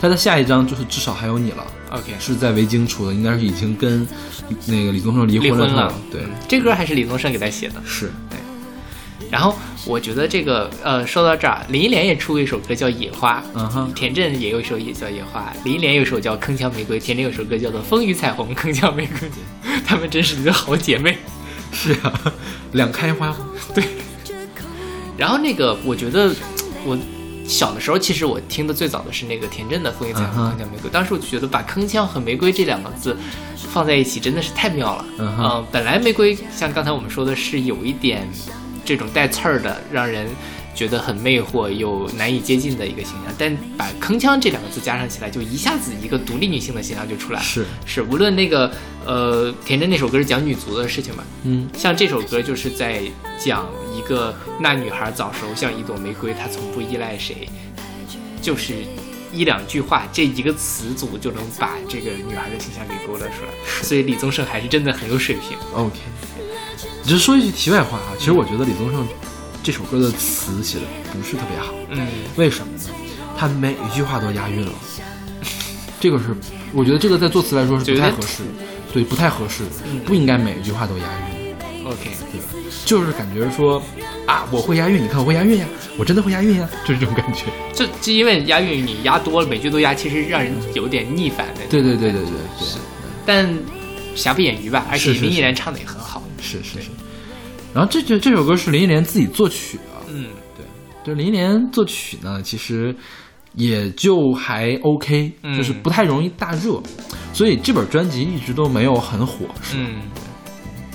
[0.00, 4.04] 她的下一张就是《至少还有你》了，OK，是在维京出的，应该是已经跟
[4.66, 5.66] 那个李宗盛离离婚了。
[5.68, 5.94] 婚了。
[6.10, 7.74] 对，嗯这歌还是李宗盛给她写的。
[7.86, 8.10] 是
[9.32, 9.56] 然后
[9.86, 19.28] 我觉得这个呃，说到这儿，林忆莲也出过一首歌叫《野花》，嗯哼田震也有一首也叫《野花》，林忆莲有一首叫《铿锵玫瑰》，田震有首歌叫做《风雨彩虹铿锵玫瑰》，
[19.86, 21.16] 她们真是一个好姐妹。
[21.72, 22.12] 是啊、
[22.72, 23.34] 两开花。
[23.74, 23.82] 对
[25.16, 26.30] 然后那个，我觉得
[26.84, 26.98] 我
[27.46, 33.16] 小的时候，其实我听的最早的是那个田震的《风雨彩虹铿锵玫瑰》，当时我就觉得把铿锵和玫瑰这两个字
[33.56, 35.04] 放在一起真的是太妙了。
[35.18, 38.28] 嗯哼呃本来玫瑰像刚才我们说的是有一点
[38.84, 40.26] 这种带刺儿的，让人
[40.74, 47.44] 觉得很魅惑又难以接近的一个形象，但把铿锵这两个字加上起来，就一下子一个独立女性的形象就出来了。
[47.44, 48.72] 是，是，无论那个
[49.04, 53.02] 呃田震那首歌是讲女足的事情吧，嗯，像这首歌就是在
[53.38, 57.48] 讲一个那女孩早熟像一朵玫瑰，她从不依赖谁，
[58.40, 58.74] 就是
[59.30, 63.82] 一两句话，这一个词组就能把这个女孩的形象给勾勒出来。
[63.82, 65.56] 所以李宗盛还是真的很有水平。
[65.74, 65.98] OK，
[67.04, 69.06] 只是说一句题外话啊，其实我觉得李宗盛
[69.62, 72.84] 这首歌的词写的不是特别好，嗯，为什么呢？
[73.36, 74.72] 他每一句话都押韵了，
[76.00, 76.34] 这个是
[76.72, 78.50] 我觉得这个在作词来说是不太合适的，
[78.92, 79.70] 对，不太合适的，
[80.04, 82.46] 不应该每一句话都押韵，OK，对吧？
[82.84, 83.82] 就是感觉说
[84.26, 87.44] 啊，我会押韵，你看我会押韵呀，我真的会押韵呀，就是这种感觉。
[87.72, 91.60] 就就因为押韵你押多了，每句都押，其实让人有点逆反的。
[91.68, 92.80] 对对对对对对，
[93.24, 93.48] 但
[94.14, 96.22] 瑕不掩瑜吧，而且林忆莲唱的也很好。
[96.40, 96.88] 是是是。
[97.74, 100.64] 然后这这这首歌是林忆莲自己作曲的，嗯，对
[101.04, 102.94] 就林忆莲作曲呢，其实
[103.54, 106.82] 也就还 OK，、嗯就是不太容易大热，
[107.32, 109.80] 所以这本专辑一直都没有很火，是吧？
[109.88, 110.02] 嗯，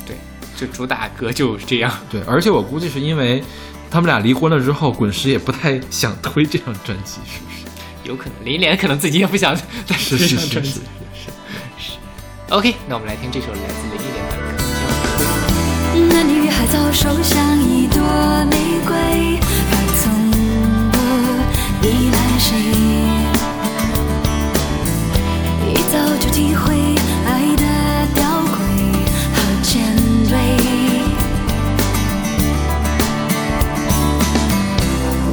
[0.05, 0.15] 对，
[0.55, 1.91] 就主打歌就是这样。
[2.11, 3.43] 对，而且我估计是因为
[3.89, 7.65] 他们俩离婚了之后，滚石也不太想推这张专辑，是不是？
[8.07, 9.55] 有可能林忆莲可能自己也不想
[9.85, 10.69] 再是这是是是张专辑。
[10.71, 10.79] 是。
[12.49, 17.99] OK，那我们来听这首来自林忆莲的《铿锵那女孩早熟像一朵
[18.49, 19.37] 玫瑰，
[19.69, 20.31] 她从
[20.89, 20.97] 不
[21.85, 22.55] 依赖谁，
[25.67, 26.95] 一早就体会
[27.25, 27.63] 爱的
[28.15, 28.55] 吊诡
[29.35, 29.83] 和尖
[30.29, 30.33] 锐。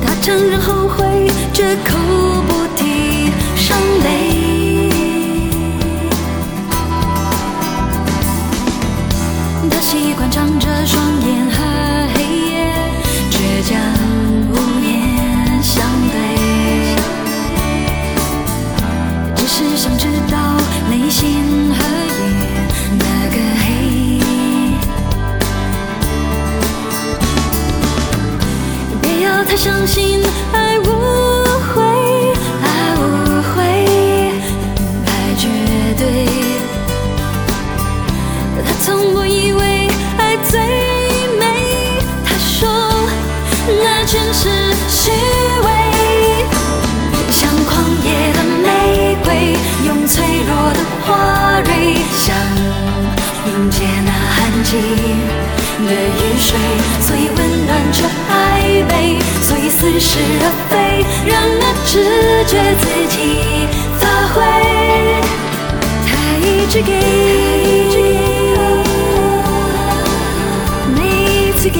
[0.04, 1.96] 她承认后悔，绝口
[10.74, 11.56] 的双眼和
[12.14, 12.74] 黑夜，
[13.30, 13.72] 倔强
[14.50, 14.52] 无
[14.82, 15.72] 言相
[16.10, 16.14] 对。
[19.36, 20.36] 只是想知道
[20.90, 21.78] 内心和
[22.18, 22.26] 夜，
[22.98, 23.64] 那个黑。
[29.00, 30.20] 别要他相信
[30.52, 31.33] 爱无。
[54.76, 56.58] 你的雨水，
[57.00, 57.96] 所以温暖却
[58.28, 58.32] 暧
[58.88, 58.92] 昧，
[59.42, 60.72] 所以似是而非，
[61.26, 61.92] 让那直
[62.46, 63.16] 觉自己
[64.00, 64.02] 发
[64.34, 64.36] 挥。
[66.06, 66.10] 他
[66.40, 66.90] 一直给，
[70.94, 70.98] 每
[71.48, 71.78] 一次给，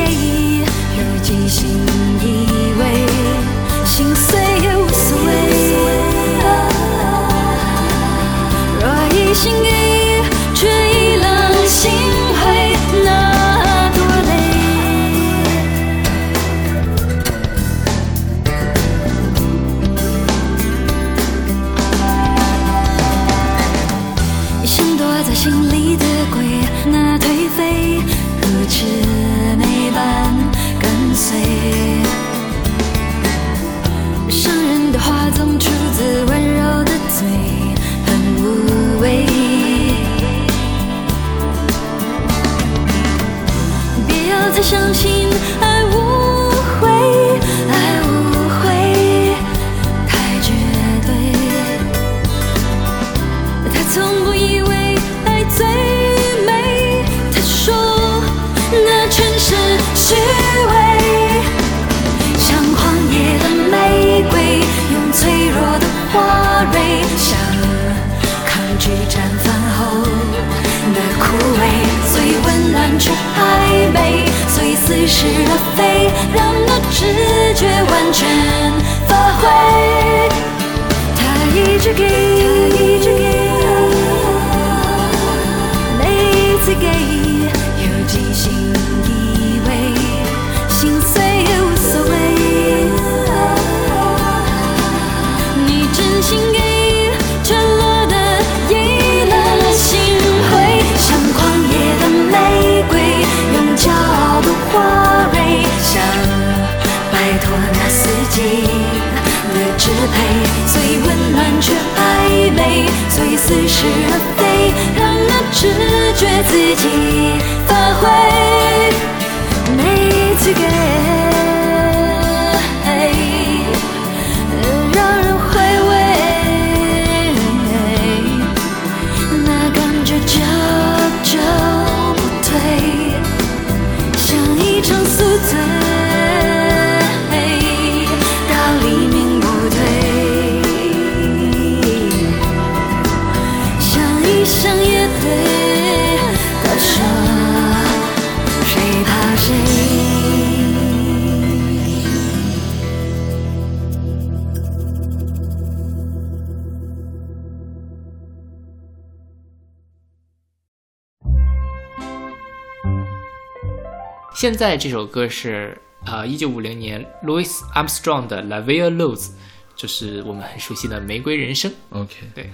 [164.35, 169.29] 现在这首歌是呃一九五零年 Louis Armstrong 的《La Vie Rose》，
[169.77, 171.71] 就是我们很熟悉的《玫瑰人生》。
[171.91, 172.51] OK，对，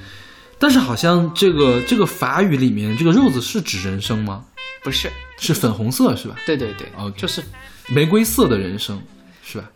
[0.58, 4.44] 但是好像这个这个法语里面这个 rose 是指人生吗？
[4.84, 6.36] 不是，是粉红色是吧？
[6.44, 7.42] 对对对 OK 就是
[7.88, 9.02] 玫瑰色的人生
[9.42, 9.70] 是吧？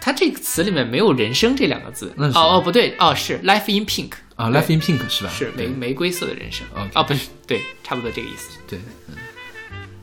[0.00, 2.14] 它这个词里面没有“人生”这两个字。
[2.18, 5.30] 哦哦，不对，哦是 Life in Pink，啊，Life in Pink 是吧？
[5.30, 6.66] 是玫玫瑰色的人生。
[6.74, 8.58] OK 哦，不是，对，差不多这个意思。
[8.68, 8.78] 对，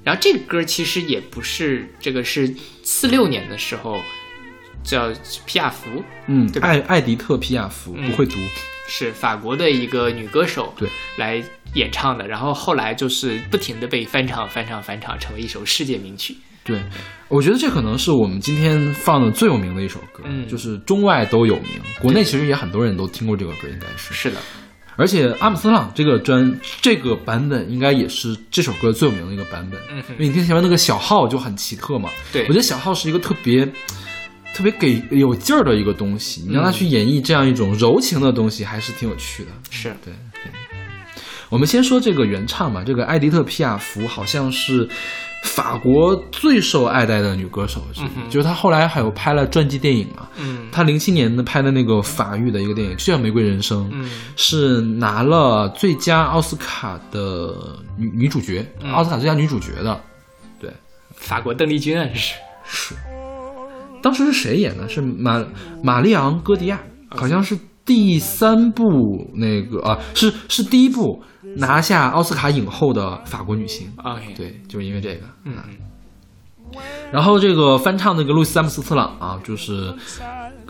[0.04, 4.00] 然后这个歌其实也不是这个是四六年的时候
[4.84, 5.12] 叫
[5.46, 6.68] 皮亚福，嗯对，吧？
[6.68, 8.36] 艾艾迪特皮亚福嗯不会读，
[8.88, 11.42] 是法国的一个女歌手对来
[11.76, 16.36] 演唱的，然后后来就是不停的被翻唱、翻唱、翻唱，成为一首世界名曲。
[16.66, 16.82] 对，
[17.28, 20.48] 我觉得这可能是我们今天放的最有名的一首歌，嗯。
[20.48, 24.14] 就是中外都有名，国内其实也很多人都听过这个歌，应该是。
[24.14, 24.38] 是的，
[24.96, 33.72] 而且阿姆斯特朗这个专这个版本应该也是这首歌最有名的一个版本，嗯因为你听前面那个小号就很奇特嘛，对我觉得小号是一个特别。
[34.56, 39.50] 特别给有劲儿的一个东西，你让他去演绎这样一种柔情的东西，还是挺有趣的。
[39.72, 40.52] 是对对，
[41.50, 42.84] 我们先说这个原唱吧。
[42.86, 44.88] 这个埃迪特·皮亚福好像是
[45.44, 47.82] 法国最受爱戴的女歌手
[48.30, 50.28] 就是她后来还有拍了传记电影嘛。
[50.38, 57.54] 嗯她零七年的拍的那个法语的一个电影，就叫《玫瑰人生》，嗯是拿了最佳奥斯卡的
[57.98, 60.02] 女女主角，嗯奥斯卡最佳女主角的。
[60.60, 60.72] 对，
[61.14, 62.96] 法国邓丽君啊，这是是。
[64.02, 64.88] 当时是谁演的？
[64.90, 65.46] 是玛
[65.84, 68.84] 玛丽昂·戈迪亚，好像是第三部
[69.36, 71.22] 那个啊，是是第一部
[71.56, 73.88] 拿下奥斯卡影后的法国女星。
[73.98, 75.22] OK，，对，就是因为这个。
[75.46, 75.54] 嗯
[77.12, 79.94] 然后这个翻唱那个路易斯·詹姆斯特朗啊，就是，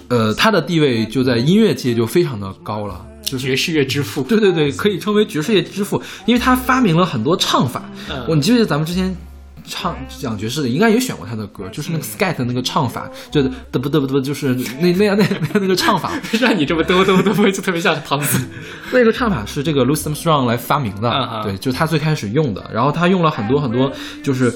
[0.10, 4.22] 呃，他的地位就在音乐界就非常的高了，就是爵士乐之父。
[4.24, 7.90] 对对对，可以称为爵士乐之父，因为他发明了很多唱法。
[8.10, 9.16] 嗯我你记不记得咱们之前
[9.64, 18.42] 唱讲爵士的，应该也选过他的歌，就是那个 scat 的那个唱法，就是嘚不嘚不嘚，就是那那样那那那个唱法， 让你这么嘚嘚嘚啵，就特别像唐僧。
[18.92, 22.70] 那个唱法是这个 Louis Armstrong 来发明的，嗯对，就是他最开始用的。
[22.74, 23.92] 然后他用了很多很多，
[24.24, 24.54] 就是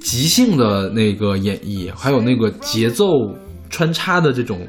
[0.00, 3.06] 即兴的那个演绎，还有那个节奏
[3.70, 4.66] 穿插的这种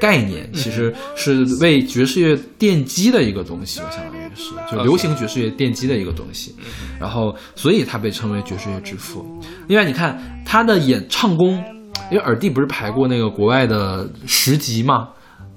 [0.00, 4.00] 概念，其实是为爵士乐奠基的一个东西，我相
[4.34, 6.54] 是就流行爵士乐奠基的一个东西。
[7.00, 9.42] 然后，所以他被称为爵士乐之父。
[9.68, 11.62] 另外，你看他的演唱功，
[12.10, 15.08] 因为尔蒂不是排过那个国外的十级嘛，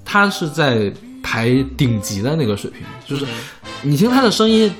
[0.04, 3.26] 他是在排顶级的那个水平，就是
[3.82, 4.72] 你听他的声音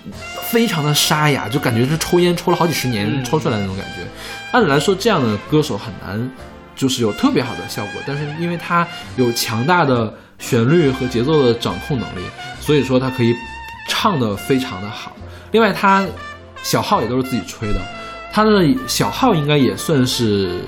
[0.43, 4.07] 非常的沙哑，就感觉是抽烟抽了好几十年嗯抽出来的那种感觉。
[4.53, 6.31] 按理来说，这样的歌手很难
[6.75, 8.87] 就是有特别好的效果，但是因为他
[9.17, 12.23] 有强大的旋律和节奏的掌控能力，
[12.61, 13.35] 所以说他可以
[13.89, 15.11] 唱的非常的好。
[15.51, 16.07] 另外，他
[16.63, 17.81] 小号也都是自己吹的，
[18.33, 20.61] 他的小号应该也算是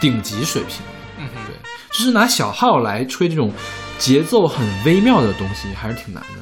[0.00, 0.78] 顶级水平。
[1.18, 1.54] 嗯对，
[1.92, 3.52] 就是拿小号来吹这种
[3.98, 6.40] 节奏很微妙的东西，还是挺难的。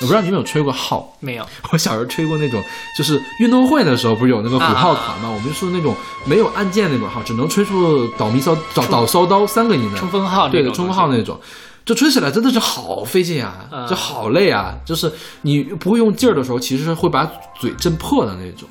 [0.00, 2.62] 我不知道你有没有吹过号，没有，我小时候吹过那种，
[2.96, 5.30] 就是运动会的时候不是有那个鼓号团嘛？
[5.30, 11.40] 我们是那种没有按键那种号，只能吹出导咪骚、导导骚刀三个音的冲锋号对的，冲锋号那种。
[11.84, 14.78] 就吹起来真的是好费劲啊，嗯就好累啊！
[14.84, 15.12] 就是
[15.42, 17.24] 你不会用劲儿的时候，其实是会把
[17.58, 18.68] 嘴震破的那种。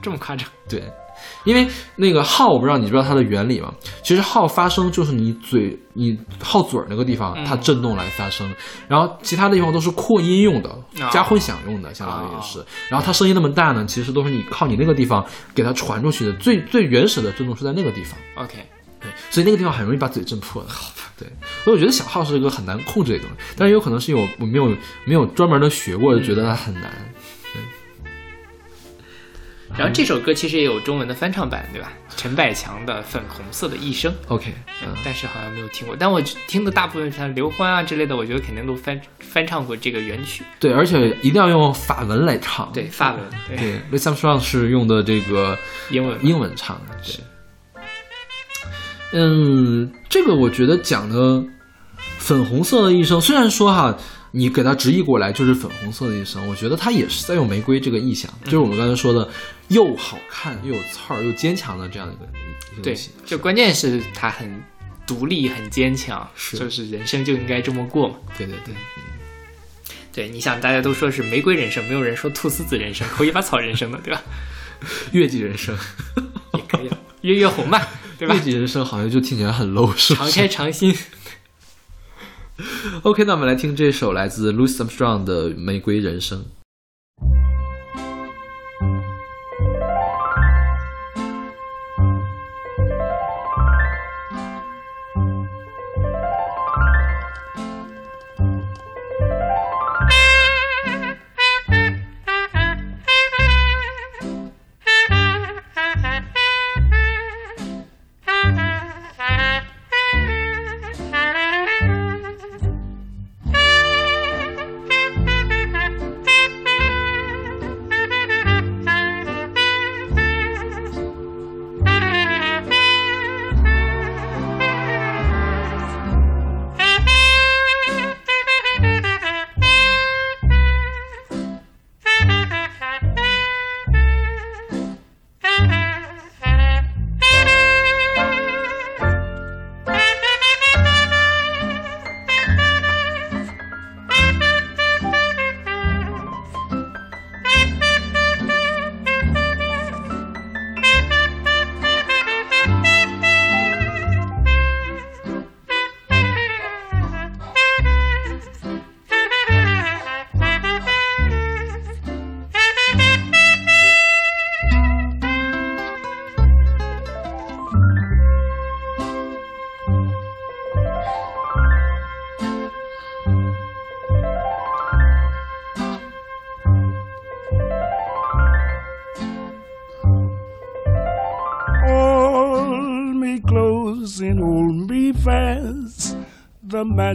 [0.00, 0.48] 这么夸张？
[0.68, 0.82] 对，
[1.44, 3.72] 因为那个号，我不知道你知道它的原理吗？
[4.02, 8.50] 其实号发声就是你嘴、你号嘴儿那个地方嗯它震动来发声，
[8.88, 10.70] 然后其他的地方都是扩音用的
[11.00, 12.64] 啊，加混响用的，相当于是。
[12.88, 15.24] 然后它声音那么大呢，其实都是你靠你那个地方
[15.54, 18.18] 给它传出去的，最最原始的震动是在那个地方。
[18.36, 18.58] OK，
[19.02, 20.68] 对，所以那个地方很容易把嘴震破的。
[21.18, 21.28] 对，
[21.64, 24.66] 所以我觉得小号是一个很难控制的东西，但是有可能是有我没有
[25.04, 26.92] 没有专门的学过，就觉得它很难。
[29.74, 31.90] 然后这首歌其实也有中文的翻唱版，对吧？
[32.14, 35.96] 陈百强的《粉红色的一生》，OK，嗯，但是好像没有听过。
[35.98, 40.44] 但我听的大部分像刘欢啊之类的，我觉得肯定都翻翻唱过这个原曲。
[40.60, 42.70] 对，而且一定要用法文来唱。
[42.74, 46.94] 对，法文，对，对，Louis Armstrong 是用的这个英文英文唱的。
[47.02, 47.24] 对，
[49.12, 51.44] 嗯，这个我觉得讲的
[52.18, 53.96] 粉红色的一生，虽然说哈，
[54.30, 59.28] 你给它直译过来就是粉红色的一生，我觉得它也是在用玫瑰这个意象，就是我们刚才说的
[59.68, 64.50] 又好看又有刺儿又坚强的这样一个东西。，就关键是他很
[65.06, 68.14] 独立、很坚强，是就是人生就应该这么过嘛。
[68.38, 68.74] 对对对，
[70.10, 74.22] 对，你想，大家都说是玫瑰人生，没有人说菟丝子人生、抠一把草人生的，对吧？
[75.12, 75.76] 月季人生，
[76.54, 77.80] 也可以啊，月月红嘛，
[78.22, 78.40] 对吧月？
[78.40, 80.94] 季人生好像就听起来很 low，是不常是开常新。
[83.02, 86.38] OK，那我们来听这首来自 Louis Armstrong 的《玫瑰人生》。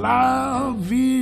[0.00, 1.18] La Vie.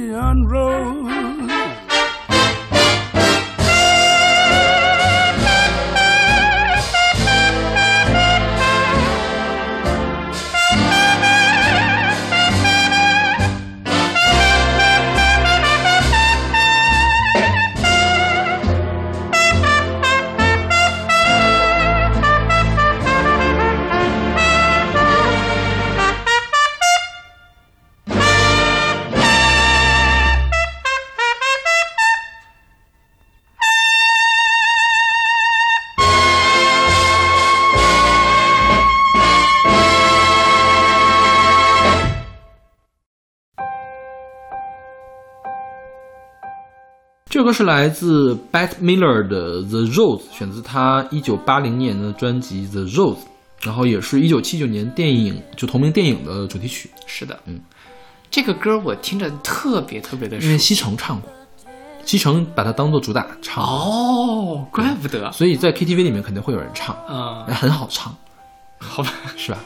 [47.46, 53.14] 歌是来自 Bette Miller 的《The Rose》，选自他一九八零年的专辑《The Rose》，
[53.62, 57.60] 然后也是一九七九年电影就同名电影的主题曲，是的，嗯，
[58.32, 60.74] 这个歌我听着特别特别的因为西。
[60.74, 61.30] 城唱过，
[62.04, 65.30] 西城把它当做主打唱，哦，怪不得。
[65.30, 68.12] 所以在 KTV 里面肯定会有人唱，啊、哎很好唱，
[68.78, 69.58] 好吧，是吧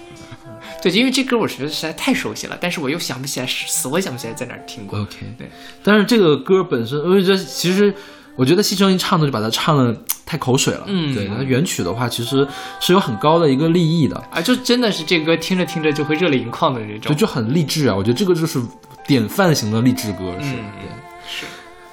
[0.83, 4.99] 对，因为这歌我觉得实在太熟悉了，但是我又想不起来，死活想不起来在哪儿听过。
[5.01, 5.51] ？OK，对，
[5.83, 7.93] 但是这个歌本身，我觉得其实
[8.37, 12.47] 我觉得西城一唱的就把它唱的太口水了，嗯对，它原曲的话其实
[12.81, 17.13] 是有很高的一个立意的，啊，就真的是这歌听着听着就会热泪盈眶的那种。
[17.13, 17.95] 就就很励志啊！
[17.95, 18.61] 我觉得这个就是
[19.07, 20.47] 典范型的励志歌，是。
[20.55, 20.89] 嗯对
[21.29, 21.47] 是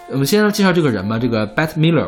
[0.09, 2.07] 我们先来介绍这个人吧，这个 Bette Miller。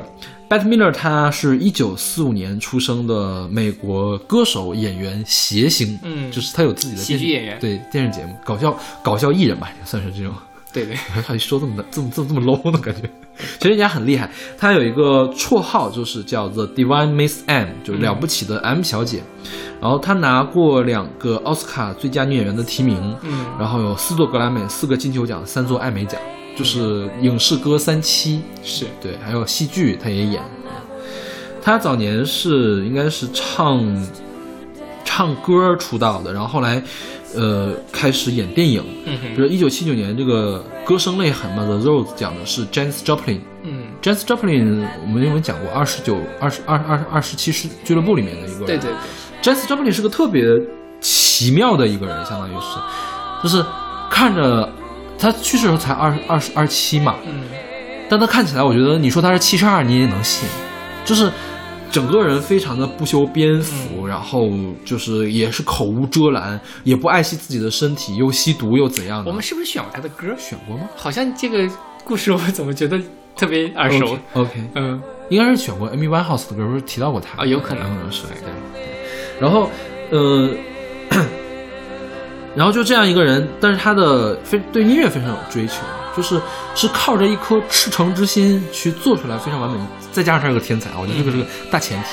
[0.49, 10.33] Bette Miller 她是一九四五年出生的美国歌手、演员、谐星，嗯就是她有自己的电喜剧演员对电视节目，搞笑搞笑艺人吧，也算是这种。
[10.71, 10.95] 对 对，
[11.25, 12.79] 还说这么这么这么这么 low 呢？
[12.79, 13.01] 感觉，
[13.59, 14.29] 其实人家很厉害。
[14.57, 19.21] 她有一个绰号，就是叫 The Divine Miss M，就是了不起的 M 小姐。
[19.81, 26.19] 然后她拿过两个奥斯卡最佳女演员的提名，嗯然后有四座格莱美、四个金球奖、三座艾美奖，
[26.59, 28.41] 就是影视歌三栖。
[28.61, 30.43] 是对，还有戏剧他也演。
[31.61, 34.07] 他早年是应该是唱
[35.05, 36.83] 唱歌出道的，然后后来
[37.33, 38.83] 呃开始演电影。
[39.05, 43.39] 嗯哼比如一九七九年这个歌声泪痕嘛，《The Rose》讲的是 Janis Joplin。
[43.63, 48.65] 嗯，Janis Joplin 我们因为讲过二十九、二十二、二二十七师俱乐部里面的一个人。
[48.65, 50.43] 对对对，Janis Joplin 是个特别
[51.01, 53.63] 奇妙的一个人，相当于是，就是
[54.09, 54.71] 看着
[55.19, 57.43] 他去世的时候才二二十二七嘛，嗯
[58.09, 60.47] 但他看起来，我觉得你说他是七十二，你也能信，
[61.05, 61.29] 就是
[61.91, 64.49] 整个人非常的不修边幅，然后
[64.83, 69.29] 就是也是口无遮拦，也不爱惜自己的身体，又吸毒又怎样的。
[69.29, 70.27] 我们是不是选过他的歌？
[70.39, 70.89] 选过吗？
[70.95, 71.69] 好像这个
[72.03, 72.99] 故事我怎么觉得
[73.35, 74.99] 特别耳熟？OK，, 嗯
[75.29, 78.51] 应该是选过 Amy Winehouse 的歌，不是提到过他啊有可能嗯是对。
[79.39, 79.69] 然后，
[80.09, 80.49] 呃，
[82.55, 85.75] 然后就这样一个人，但是他的非对音乐非常有追求，
[86.15, 86.39] 就是
[86.75, 89.77] 是靠着一颗赤诚之心去做出来非常完美，
[90.11, 92.07] 再加上他是个天才，我觉得这个是个大前提。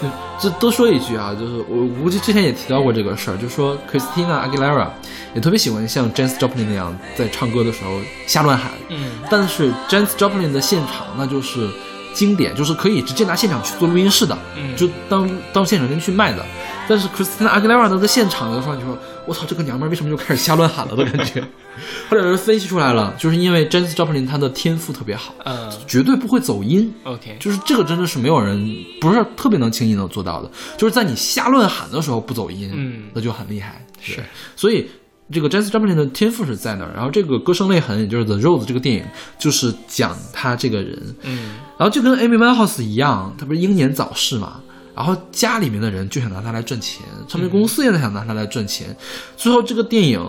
[0.00, 0.10] 对，
[0.40, 4.88] 这多说一句啊，就是我我估计之前也提到过这个事儿，就是说 Christina Aguilera
[5.34, 11.70] 也特别喜欢像 Janis Joplin 那样在唱歌的时候瞎乱喊，嗯但是 Janis Joplin 的现场那就是
[12.14, 16.44] 经典，就是可以直接拿现场去做录音室的，嗯就当当现场人去卖的。
[16.86, 18.96] 但是 Christina Aguilera 那个现场的时候，你说
[19.26, 21.40] 我操，这个娘们儿为什么就开始瞎乱喊了的感觉？
[22.10, 26.92] 后来有人分析出来了，就是因为 Janis Joplin 她的天赋特别好，嗯绝对不会走音。
[27.04, 33.84] ，OK，就是这个真的是没有人不是特别能轻易能做到的，就是在你瞎乱喊的时候不走音，嗯那就很厉害。
[34.00, 34.22] 是，
[34.54, 34.86] 所以
[35.32, 39.04] 这个 Janis Joplin 的天赋是在那儿，然后这个歌声泪痕，也就是 The Rose 这个电影，
[39.38, 41.54] 就是讲他这个人，嗯。
[41.78, 44.60] 然后就跟 Amy Winehouse 一样，他不是英年早逝嘛，
[44.94, 48.94] 然后家里面的人就想拿他来赚钱，唱片公司也在想拿他来赚钱，
[49.36, 50.20] 最后这个电影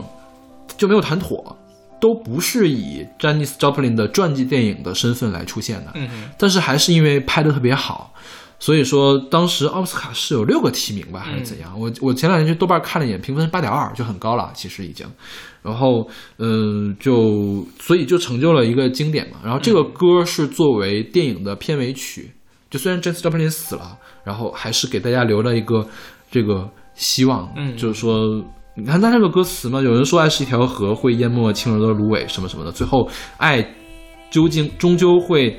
[0.78, 1.56] 就没有谈妥，
[2.02, 8.12] 都不是以 Janis Joplin 的传记电影的身份来出现的，嗯哼但是还是因为拍的特别好，
[8.66, 11.80] 所以说当时奥斯卡是有六个提名吧，还是怎样？
[11.80, 15.06] 我我前两天去豆瓣看了一眼，评分八点二，就很高了，其实已经。
[15.62, 16.10] 然后，
[16.40, 19.38] 嗯、就所以就成就了一个经典嘛。
[19.44, 22.32] 然后这个歌是作为电影的片尾曲，
[22.72, 25.88] 就虽然 Janis Joplin 死了，然后还是给大家留了一个
[26.32, 28.44] 这个希望，嗯就是说。
[28.78, 32.72] 你看他这个歌词嘛，有人说爱是一条河，会淹没轻柔的芦苇，什么什么的。
[32.74, 33.08] 最后，
[33.38, 33.66] 爱
[34.30, 35.58] 究竟终究会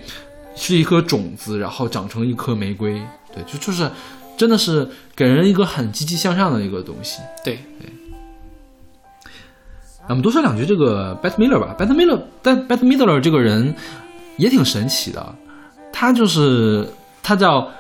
[0.57, 3.01] 是一颗种子，然后长成一颗玫瑰。
[3.33, 3.89] 对，就就是
[4.37, 7.21] 真的是给人一个很积极向上的一个东西。
[7.45, 7.91] 对对，
[10.03, 11.77] 那我们多说两句这个 Bette Miller 吧。
[11.79, 13.75] Bette Miller，但 Bette Miller 这个人
[14.39, 15.35] 也挺神奇的，
[15.93, 16.89] 他就是
[17.23, 17.71] 他叫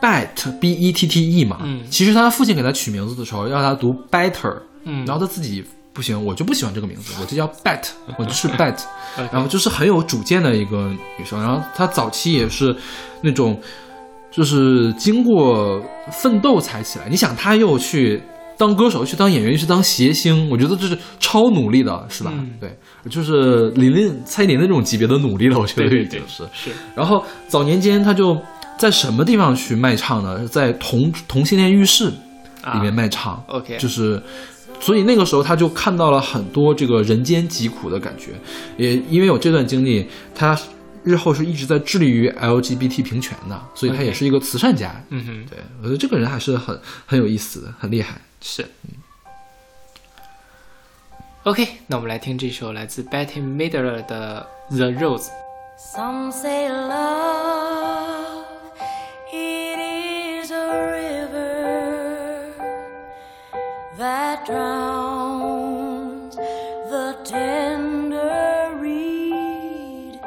[0.00, 1.58] Bet B E T T E 嘛。
[1.62, 5.64] 嗯其实他父亲给他取名字的时候，要他读 Better，嗯，然后他自己
[5.98, 8.76] 不行，我就不喜欢这个名字，我就叫 Bet，我就是 Bet。
[9.32, 12.72] 然后就是很有主见的一个女生，然后她早期也是
[13.20, 13.60] 那种，
[14.30, 15.82] 就是经过
[16.12, 17.08] 奋斗才起来。
[17.08, 18.22] 你想，她又去
[18.56, 22.30] 当歌手，去当演员，又去当谐星，我觉得这是超努力的，是吧？
[22.32, 22.78] 嗯对，
[23.10, 26.44] 就是琳琳、蔡依林那种级别的努力了，我觉得已经是。
[26.52, 28.40] 是，然后早年间，她就
[28.78, 30.46] 在什么地方去卖唱呢？
[30.46, 32.06] 在同同性恋浴室
[32.74, 33.42] 里面卖唱。
[33.48, 34.22] OK 就是，
[34.80, 38.32] 所以那个时候他就看到了很多这个人间疾苦的感觉，
[38.76, 40.58] 也因为有这段经历，他
[41.04, 45.02] 日后是一直在致力于 LGBT 平权的，所以他也是一个慈善家。
[45.10, 48.20] 嗯哼，对我觉得这个人还是很很有意思的，很厉害。
[48.40, 48.66] 是。
[51.44, 55.26] OK，那我们来听这首来自 Betty Midler 的《The Rose》。
[55.78, 58.17] Some say love,
[64.46, 70.20] drowns the tender reed.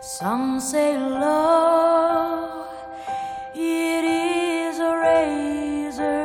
[0.00, 2.68] Some say love,
[3.54, 6.20] it is a razor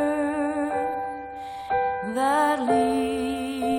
[2.14, 3.76] that leaves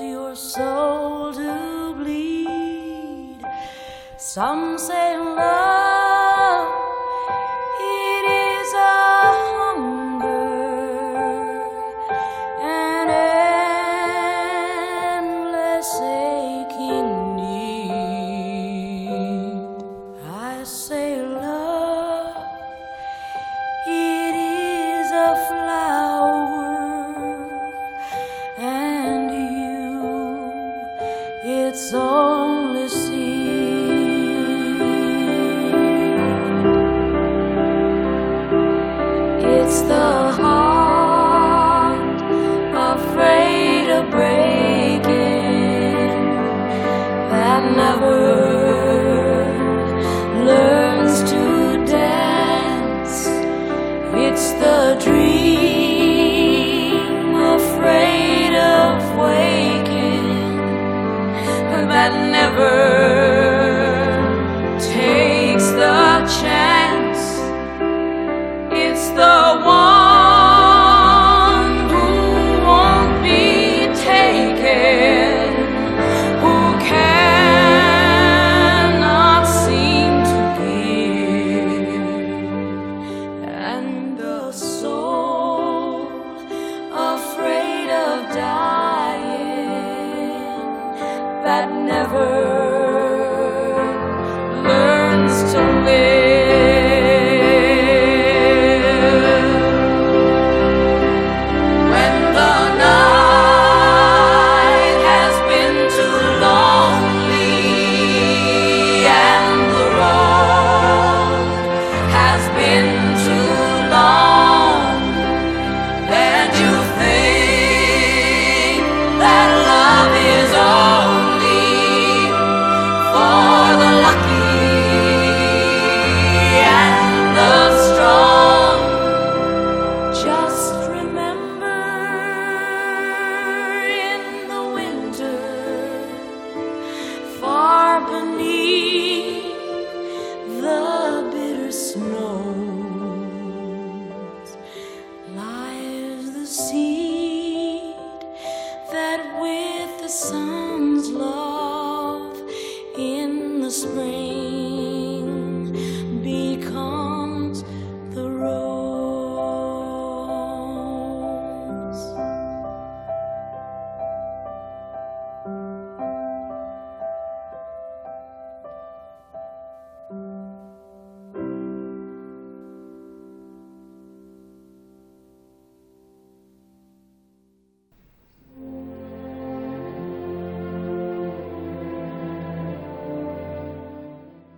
[0.00, 3.44] your soul to bleed.
[4.16, 5.65] Some say love,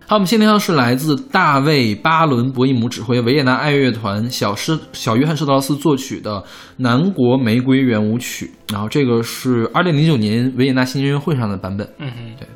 [0.09, 6.41] 好，我们现在听到是来自大卫·巴伦博伊姆指挥维也纳爱乐乐团小施小约翰施特劳斯作曲的
[6.77, 11.87] 《南国玫瑰圆舞曲》，然后这个是二零零九年维也纳新音乐会上的版本。
[11.99, 12.47] 嗯哼，对。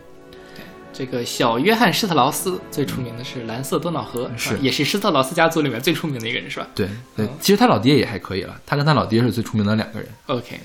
[0.56, 4.56] 对，这个小约翰施特劳斯最出名的是《蓝色多瑙河》是。
[4.56, 6.68] 啊也是施特劳斯家族里面最出名的一个人，是吧？
[6.74, 10.10] 对对，其实他老爹也还可以了，他跟他老爹是最出名的两个人。
[10.26, 10.60] ？OK，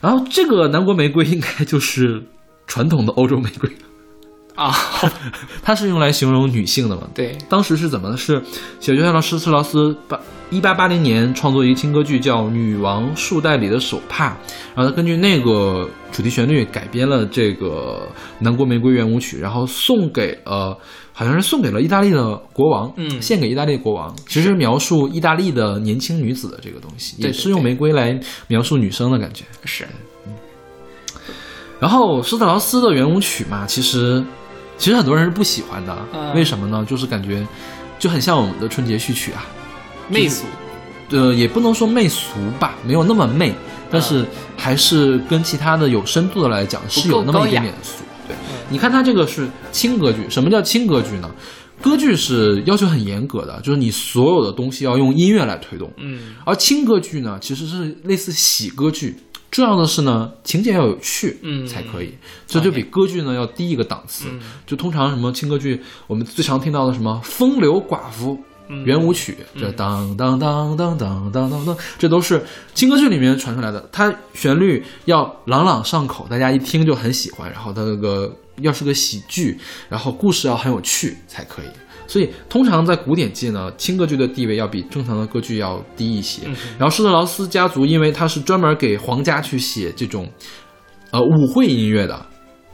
[0.00, 2.24] 然后这个南国玫瑰应该就是
[2.66, 3.70] 传统的欧洲玫瑰，
[4.54, 4.72] 啊，
[5.62, 7.08] 它是用来形容女性的嘛？
[7.14, 8.16] 对，当时是怎么呢？
[8.16, 8.42] 是
[8.80, 10.18] 小约翰施特劳斯八
[10.50, 14.28] 一八八零年创作一个轻歌剧叫《女王束带里的手帕》，
[14.74, 18.06] 然后他根据那个主题旋律改编了这个
[18.38, 20.76] 《南国玫瑰圆舞曲》，然后送给呃，
[21.12, 24.14] 好像是送给了意大利的国王，嗯献给意大利国王。
[24.28, 29.44] 其实描述意大利的年轻女子的这个东西，也是用玫瑰来描述女生的感觉。
[29.64, 29.84] 是，
[31.80, 34.22] 然后施特劳斯的圆舞曲嘛，其实
[34.84, 36.34] 其实很多人是不喜欢的，嗯。
[36.34, 36.84] 为什么呢？
[36.86, 37.42] 就是感觉
[37.98, 39.46] 就很像我们的春节序曲啊，
[40.10, 40.44] 媚俗，
[41.08, 43.54] 呃，也不能说媚俗吧，没有那么媚，
[43.90, 44.26] 但是
[44.58, 48.04] 还是跟其他的有深度的来讲是有那么一点点俗。
[48.28, 48.36] 对，
[48.68, 51.30] 你看它这个是轻歌剧，什么叫轻歌剧呢？
[51.80, 59.16] 歌剧是要求很严格的，就是你所有的东西要用音乐来推动，嗯，而轻歌剧呢，其实是类似喜歌剧、
[59.54, 62.12] 重要的是呢，情节要有趣，嗯才可以。
[62.44, 64.26] 这就比歌剧呢要低一个档次。
[64.28, 68.32] 嗯就通常什么轻歌剧，我们最常听到的什么《风流寡妇》。
[68.86, 72.42] 圆舞曲，这当当当当当当当当，这都是
[72.72, 73.86] 轻歌剧里面传出来的。
[73.92, 77.52] 它旋律要朗朗上口，大家一听就很喜欢。
[77.52, 79.58] 然后它那个要是个喜剧，
[79.90, 81.66] 然后故事要很有趣才可以。
[82.06, 86.42] 所以通常在古典界呢，轻歌剧的地位要比正常的歌剧要低一些。
[86.78, 90.28] 然后施特劳斯家族，因为他是专门给皇家去写这种
[91.10, 92.26] 呃舞会音乐的，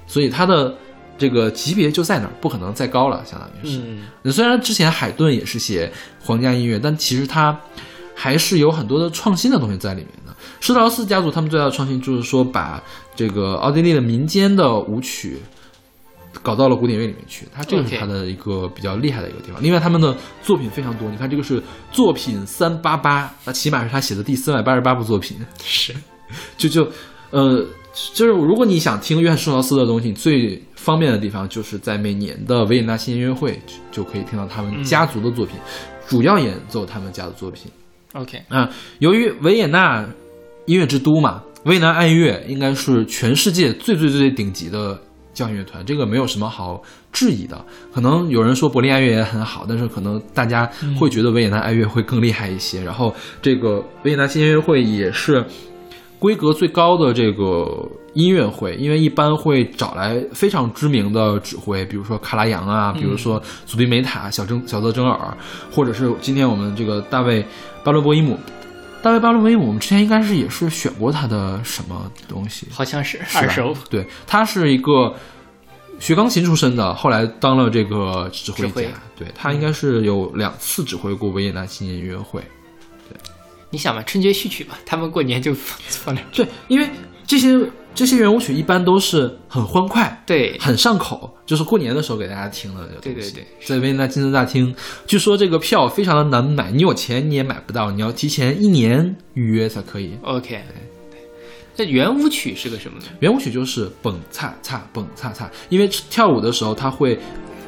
[0.06, 0.74] 所以他的
[1.16, 3.78] 这个级别就在那儿，不可能再高了，相当于是。
[3.78, 7.58] 嗯虽然之前海顿也是写皇家音乐，但其实他
[8.14, 10.34] 还是有很多的创新的东西在里面的。
[10.60, 12.82] 施特劳斯家族他们最大的创新就是说，把
[13.16, 15.38] 这个奥地利的民间的舞曲
[16.42, 19.62] 搞到了古典乐里面去，他这个是他的一个比较厉害的一个地方。
[19.62, 25.36] 另外，他们的作品非常多，你看这个是作品三八八，那起码是他写的第三百八十八部作品。
[25.62, 25.94] 是，
[26.56, 26.88] 就就
[27.30, 27.64] 呃，
[28.14, 35.56] 就是如果你想听约翰施特劳斯的东西，最方便的地方就是在每年的维也纳新年音乐会就就可以听到他们家族的作品，
[36.06, 37.70] 主要演奏他们家的作品
[38.14, 38.70] OK，啊。
[39.00, 40.08] 由于维也纳
[40.66, 45.00] 音乐之都嘛，维也纳爱乐应该是全世界最最最最顶级的
[45.32, 47.64] 交响乐团，这个没有什么好质疑的。
[47.92, 52.82] 可能有人说柏林爱乐也很好，但是可能大家会觉得维也纳爱乐会更厉害一些。
[52.82, 55.44] 然后这个维也纳新年音乐会也是
[56.18, 65.36] 规格最高的这个音乐会，因为一般会找来非常知名的指挥，比如说卡拉扬啊，比如说祖宾梅塔、小曾小泽征尔，
[65.70, 67.44] 或者是今天我们这个大卫
[67.82, 68.38] 巴伦博伊姆。
[69.02, 73.40] 大卫巴伦韦姆，我们之前应该是也是选过他的什么东西，好像是是吧？
[73.40, 75.14] 二手，对，他是一个
[75.98, 78.88] 学钢琴出身的，后来当了这个指挥家。
[79.16, 82.40] 对他应该是有两次指挥过维也纳新年音乐会。
[83.08, 83.16] 对。
[83.70, 86.88] 你想嘛，春节序曲嘛，他们过年就放放点，对，因为
[87.26, 87.58] 这些
[87.94, 92.86] 这些圆舞曲一般都是很欢快，对，很上口，就是过年的时候给大家听的。
[93.02, 94.74] 对对对，在维也纳金色大厅，
[95.06, 100.12] 据说这个票非常的难买，你有钱你也买不到，你要提前一年预约才可以。
[100.22, 100.62] OK，
[101.74, 103.06] 这圆舞曲是个什么呢？
[103.20, 107.18] 圆舞曲就是蹦擦擦蹦擦擦，因为跳舞的时候它会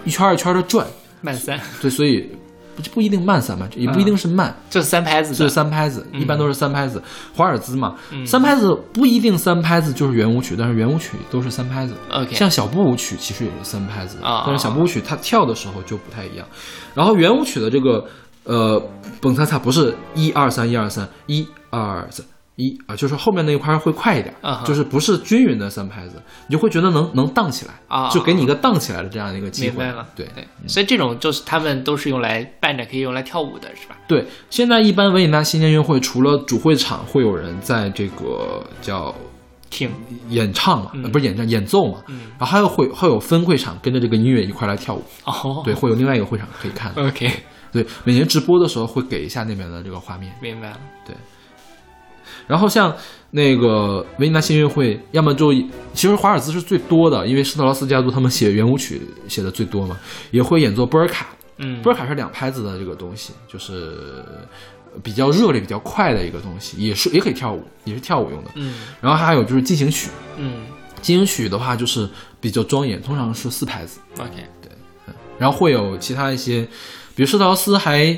[0.04, 0.86] 一圈儿一圈儿的转，
[1.20, 2.30] 慢三，对，所以
[2.74, 7.02] 不不一定慢三拍，也不一定是慢，就是三拍子就，是三拍子，一般都是三拍子。
[7.34, 11.94] 华尔兹嘛，嗯三拍子不一定三拍子就是圆舞曲，但是圆舞曲都是三拍子。
[12.10, 16.46] OK 像小步舞曲其实也是三拍子，啊但是小步舞曲它跳的时候就不太一样。
[16.94, 18.04] 然后圆舞曲的这个
[18.44, 18.82] 呃
[19.20, 22.24] 蹦擦擦不是一二三一二三一二三。
[22.56, 24.34] 一啊，就是后面那一块会快一点，
[24.64, 29.70] 就是不是均匀的三拍子，你就会觉得能能荡起来，啊就给你一个荡起来的这样的一个机会。
[29.70, 33.96] 明白了，对对，所以这种就是他们都是用来伴着可以用来跳舞的，是吧？
[34.06, 39.14] 对，现在一般维也纳新年音乐会除了主会场会有人在这个叫
[39.70, 39.90] 听，
[40.28, 42.02] 演唱嘛，不是演唱演奏嘛，
[42.38, 46.92] 然后还有会会有分会场跟着这个音乐一块来跳舞，哦，对，会有另外一个会场可以看。
[47.02, 47.30] OK，
[47.72, 50.30] 对，每年直播的时候会给一下那边的这个画面。
[50.42, 50.80] 明白了，
[52.46, 52.94] 然后像
[53.30, 55.52] 那个维也纳新音乐会，要么就
[55.94, 59.98] 其实华尔兹是最多的，因为施特劳斯家族他们写圆舞曲写的最多嘛，
[60.30, 61.28] 也会演奏波尔卡。
[61.58, 61.80] 嗯。
[61.82, 64.24] 波尔卡是两拍子的这个东西，就是
[65.02, 68.50] 比较热烈、比较快的一个东西，也是也可以跳舞，也是跳舞用的。
[68.54, 68.74] 嗯。
[69.00, 70.64] 然后还有就是进行曲，嗯。
[71.00, 72.08] 进行曲的话就是
[72.40, 74.30] 比较庄严，通常是四拍子，，OK，
[74.60, 74.70] 对。
[75.36, 76.62] 然后会有其他一些，
[77.16, 78.16] 比如施特劳斯还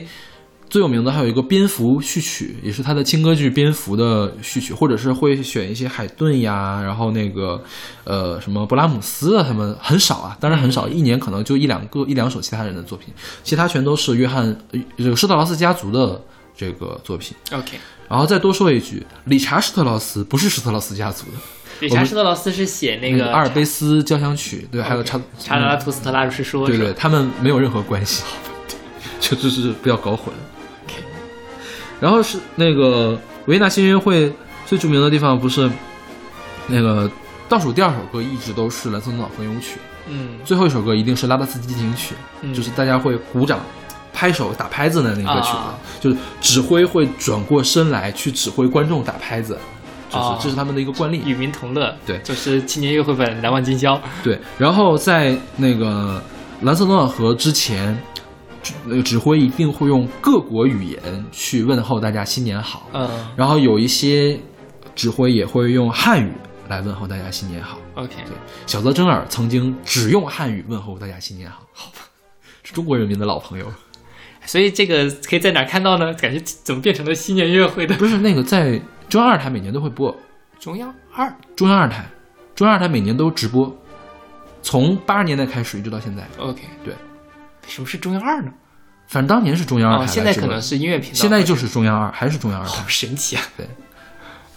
[0.75, 7.63] 最有名的还有一个蝙蝠序曲，也是他的轻歌剧蝙蝠的序曲，或者是会选一些海顿呀，然后那个
[8.03, 13.15] 呃什么勃拉姆斯啊，他们很少啊，当然很少，一年可能就一两个一两首其他人的作品，
[13.45, 16.21] 其他全都是约翰呃这个施特劳斯家族的
[16.57, 17.37] 这个作品。
[17.53, 28.25] OK，然后再多说一句，理查施特劳斯不是施特劳斯家族的，理查施特劳斯是写那个阿尔卑斯交响曲，对，还有查查拉图斯特拉如是说，对对，他们没有任何关系，
[29.21, 30.35] 就 就是不要搞混。
[32.05, 34.31] 然后是那个维也纳新音乐会
[34.67, 35.71] 最著名的地方，不是
[36.67, 37.11] 那个
[37.49, 39.79] 倒数第二首歌一直都是蓝色多瑙河咏曲，
[40.09, 40.39] 嗯。
[40.45, 42.53] 最后一首歌一定是拉达斯基进行曲，嗯。
[42.53, 43.59] 就是大家会鼓掌。
[44.13, 49.59] 拍手打拍子的那个曲子，啊就是指挥会转过身来去指挥观众打拍子，
[50.09, 50.39] 就是、啊。
[50.41, 51.21] 这是他们的一个惯例。
[51.25, 52.19] 与民同乐，对。
[52.19, 56.23] 就是青年音乐会本难忘今宵，对，然后在那个
[56.61, 57.99] 蓝色多瑙河之前，
[58.65, 64.41] 指指挥一定会用各国语言去问候大家新年好，嗯然后有一些
[64.97, 66.33] 指挥也会用汉语
[66.69, 67.79] 来问候大家新年好。
[67.95, 68.35] ，OK，对，
[68.67, 71.99] 小泽征尔曾经只用汉语问候大家新年好，好吧，
[72.63, 73.67] 是中国人民的老朋友。
[74.47, 76.13] 所以这个可以在哪看到呢？
[76.15, 77.95] 感觉怎么变成了新年音乐会的？
[77.97, 80.15] 不是那个在中央二台每年都会播，
[80.59, 82.05] 中央二中央二台，
[82.55, 83.75] 中央二台每年都直播，
[84.61, 86.27] 从八十年代开始一直到现在。
[86.39, 86.95] ，OK，对，
[87.67, 88.53] 什么是中央二呢？
[89.07, 92.89] 反正当年是中央二现在可能是音乐频道，现在就是中央二，还是中央二台好。
[92.89, 93.43] 神奇啊。
[93.57, 93.67] 对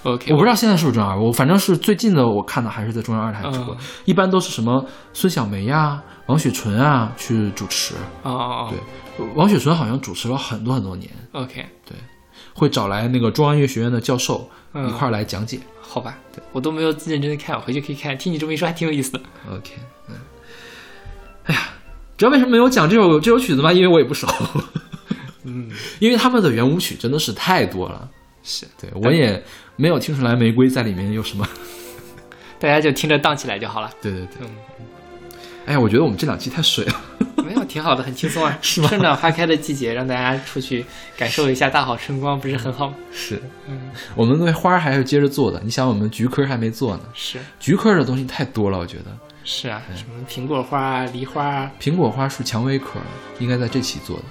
[0.04, 7.94] ，OK，我不知道现在是不是中央二，我反正是最近的我看的还是在中央二台直播，嗯一般都是什么孙小梅呀、王雪纯啊去主持。
[8.24, 8.74] 哦哦
[9.18, 11.98] 对，王雪纯好像主持了很多很多年，哦，OK，对
[12.54, 15.60] 会找来那个中央音乐学院的教授嗯一块儿来讲解。
[15.82, 18.18] 好吧，对我都没有认真的看，我回去可以看。
[18.18, 19.20] 听你这么一说，还挺有意思的。
[19.50, 19.72] OK，
[20.10, 20.16] 嗯，
[22.18, 23.72] 知道为什么没有讲这首这首曲子吗？
[23.72, 24.28] 因为我也不熟。
[25.46, 28.10] 嗯， 因为他们的圆舞曲真的是太多了，
[28.44, 29.42] 是，对我也
[29.76, 31.48] 没有听出来玫瑰在里面有什么。
[32.60, 33.90] 大家就听着荡起来就好了。
[34.02, 34.48] 对对对，嗯，
[35.68, 37.02] 哎呀，我觉得我们这两期太水了。
[37.46, 38.58] 没有，挺好的，很轻松啊。
[38.62, 40.84] 是吗春暖花开的季节，让大家出去
[41.16, 42.96] 感受一下大好春光，不是很好吗？
[43.14, 49.18] 是嗯，我们那花儿还要接着做的，你想我们菊科还没做呢，是菊科的东西太多了，我觉得。
[49.50, 53.00] 是啊，什么苹果花啊、梨花啊，苹果花是蔷薇科，
[53.40, 54.24] 应该在这期做的。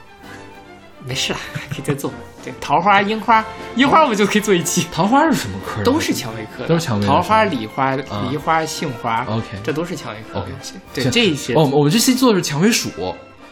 [1.08, 2.12] 没事啦，还可以再做。
[2.44, 3.42] 对，桃花、樱花，
[3.76, 5.82] 樱花我们就可以做一期，桃花是什么科？
[5.82, 10.74] 都是蔷薇科，都是蔷薇的桃花、梨花、啊梨花、杏花 OK 这都是蔷薇科的 OK 东西。
[10.92, 12.90] 对，这一些，哦，我们这期做的是蔷薇属，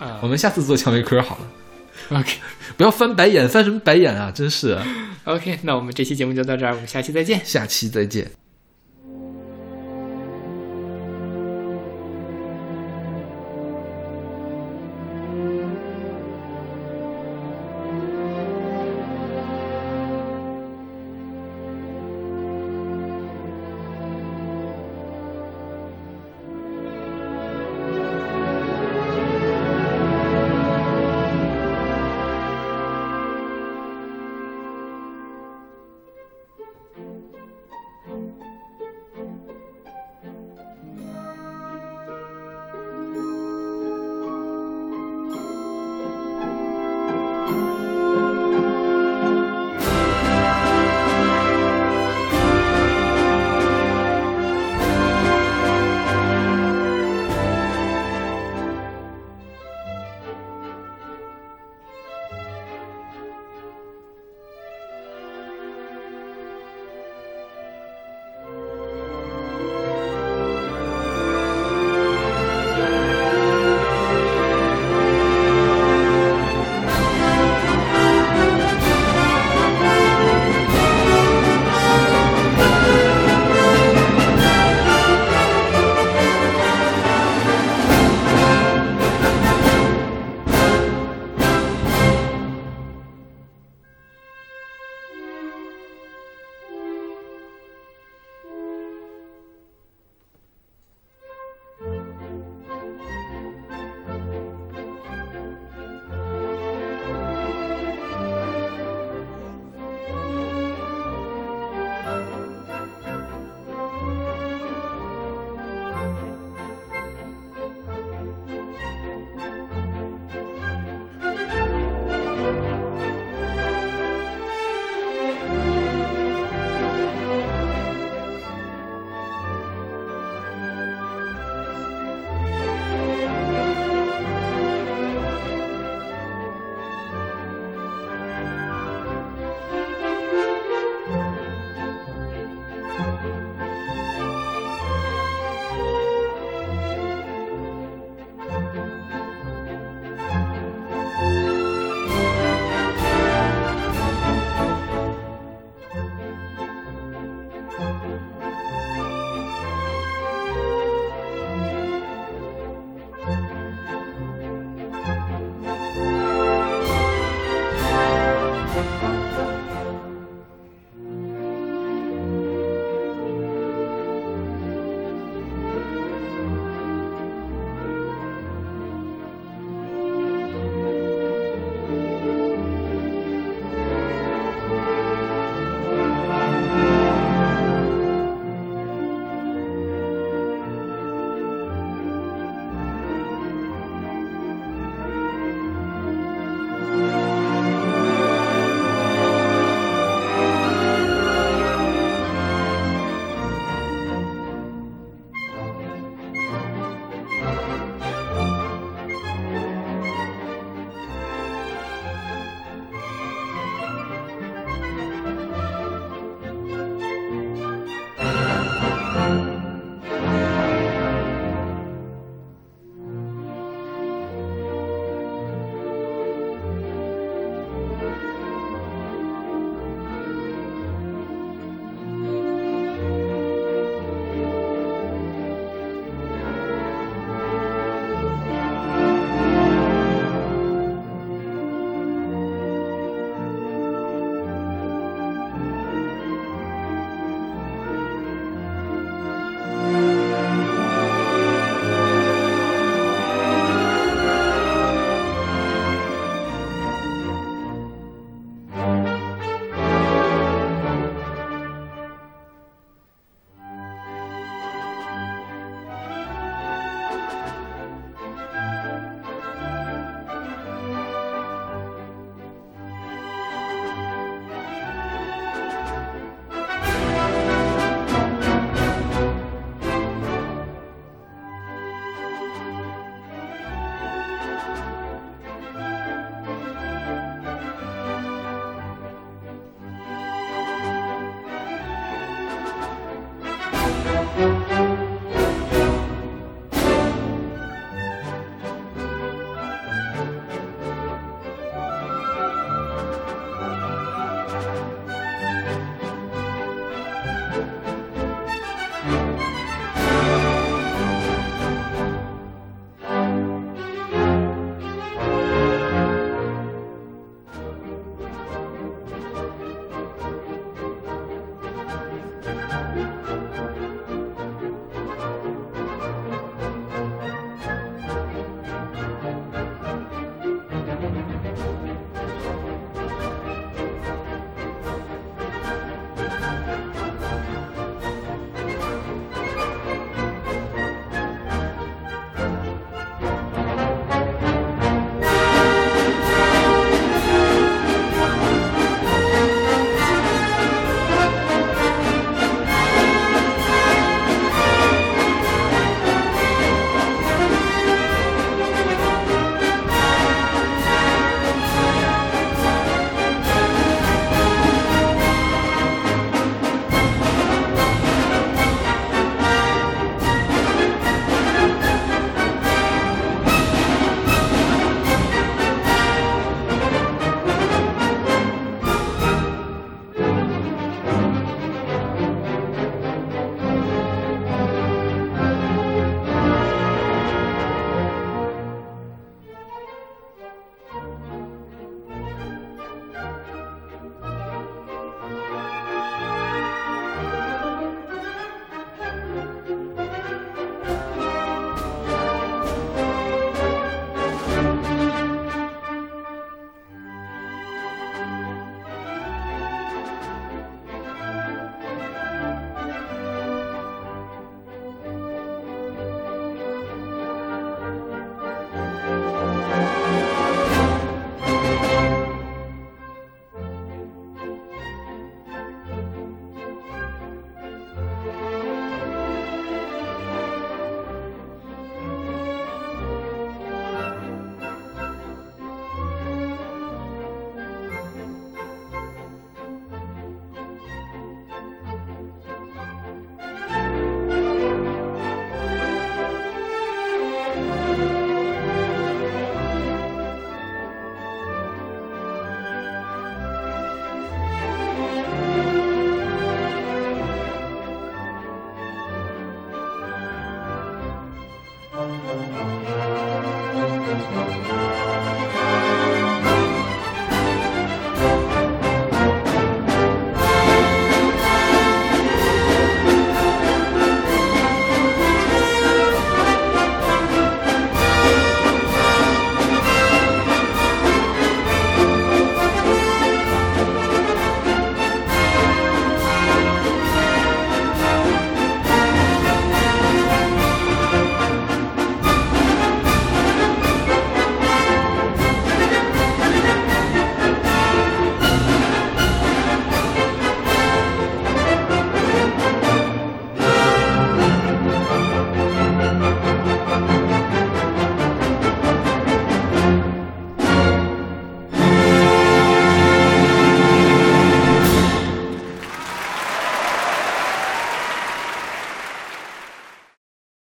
[0.01, 2.19] 嗯我们下次做蔷薇科好了。
[2.19, 2.35] OK
[2.77, 4.31] 不要翻白眼，翻什么白眼啊！
[4.35, 4.79] 真是。
[5.25, 7.41] OK，那我们这期节目就到这儿，我们下期再见。
[7.43, 8.44] 下期再见。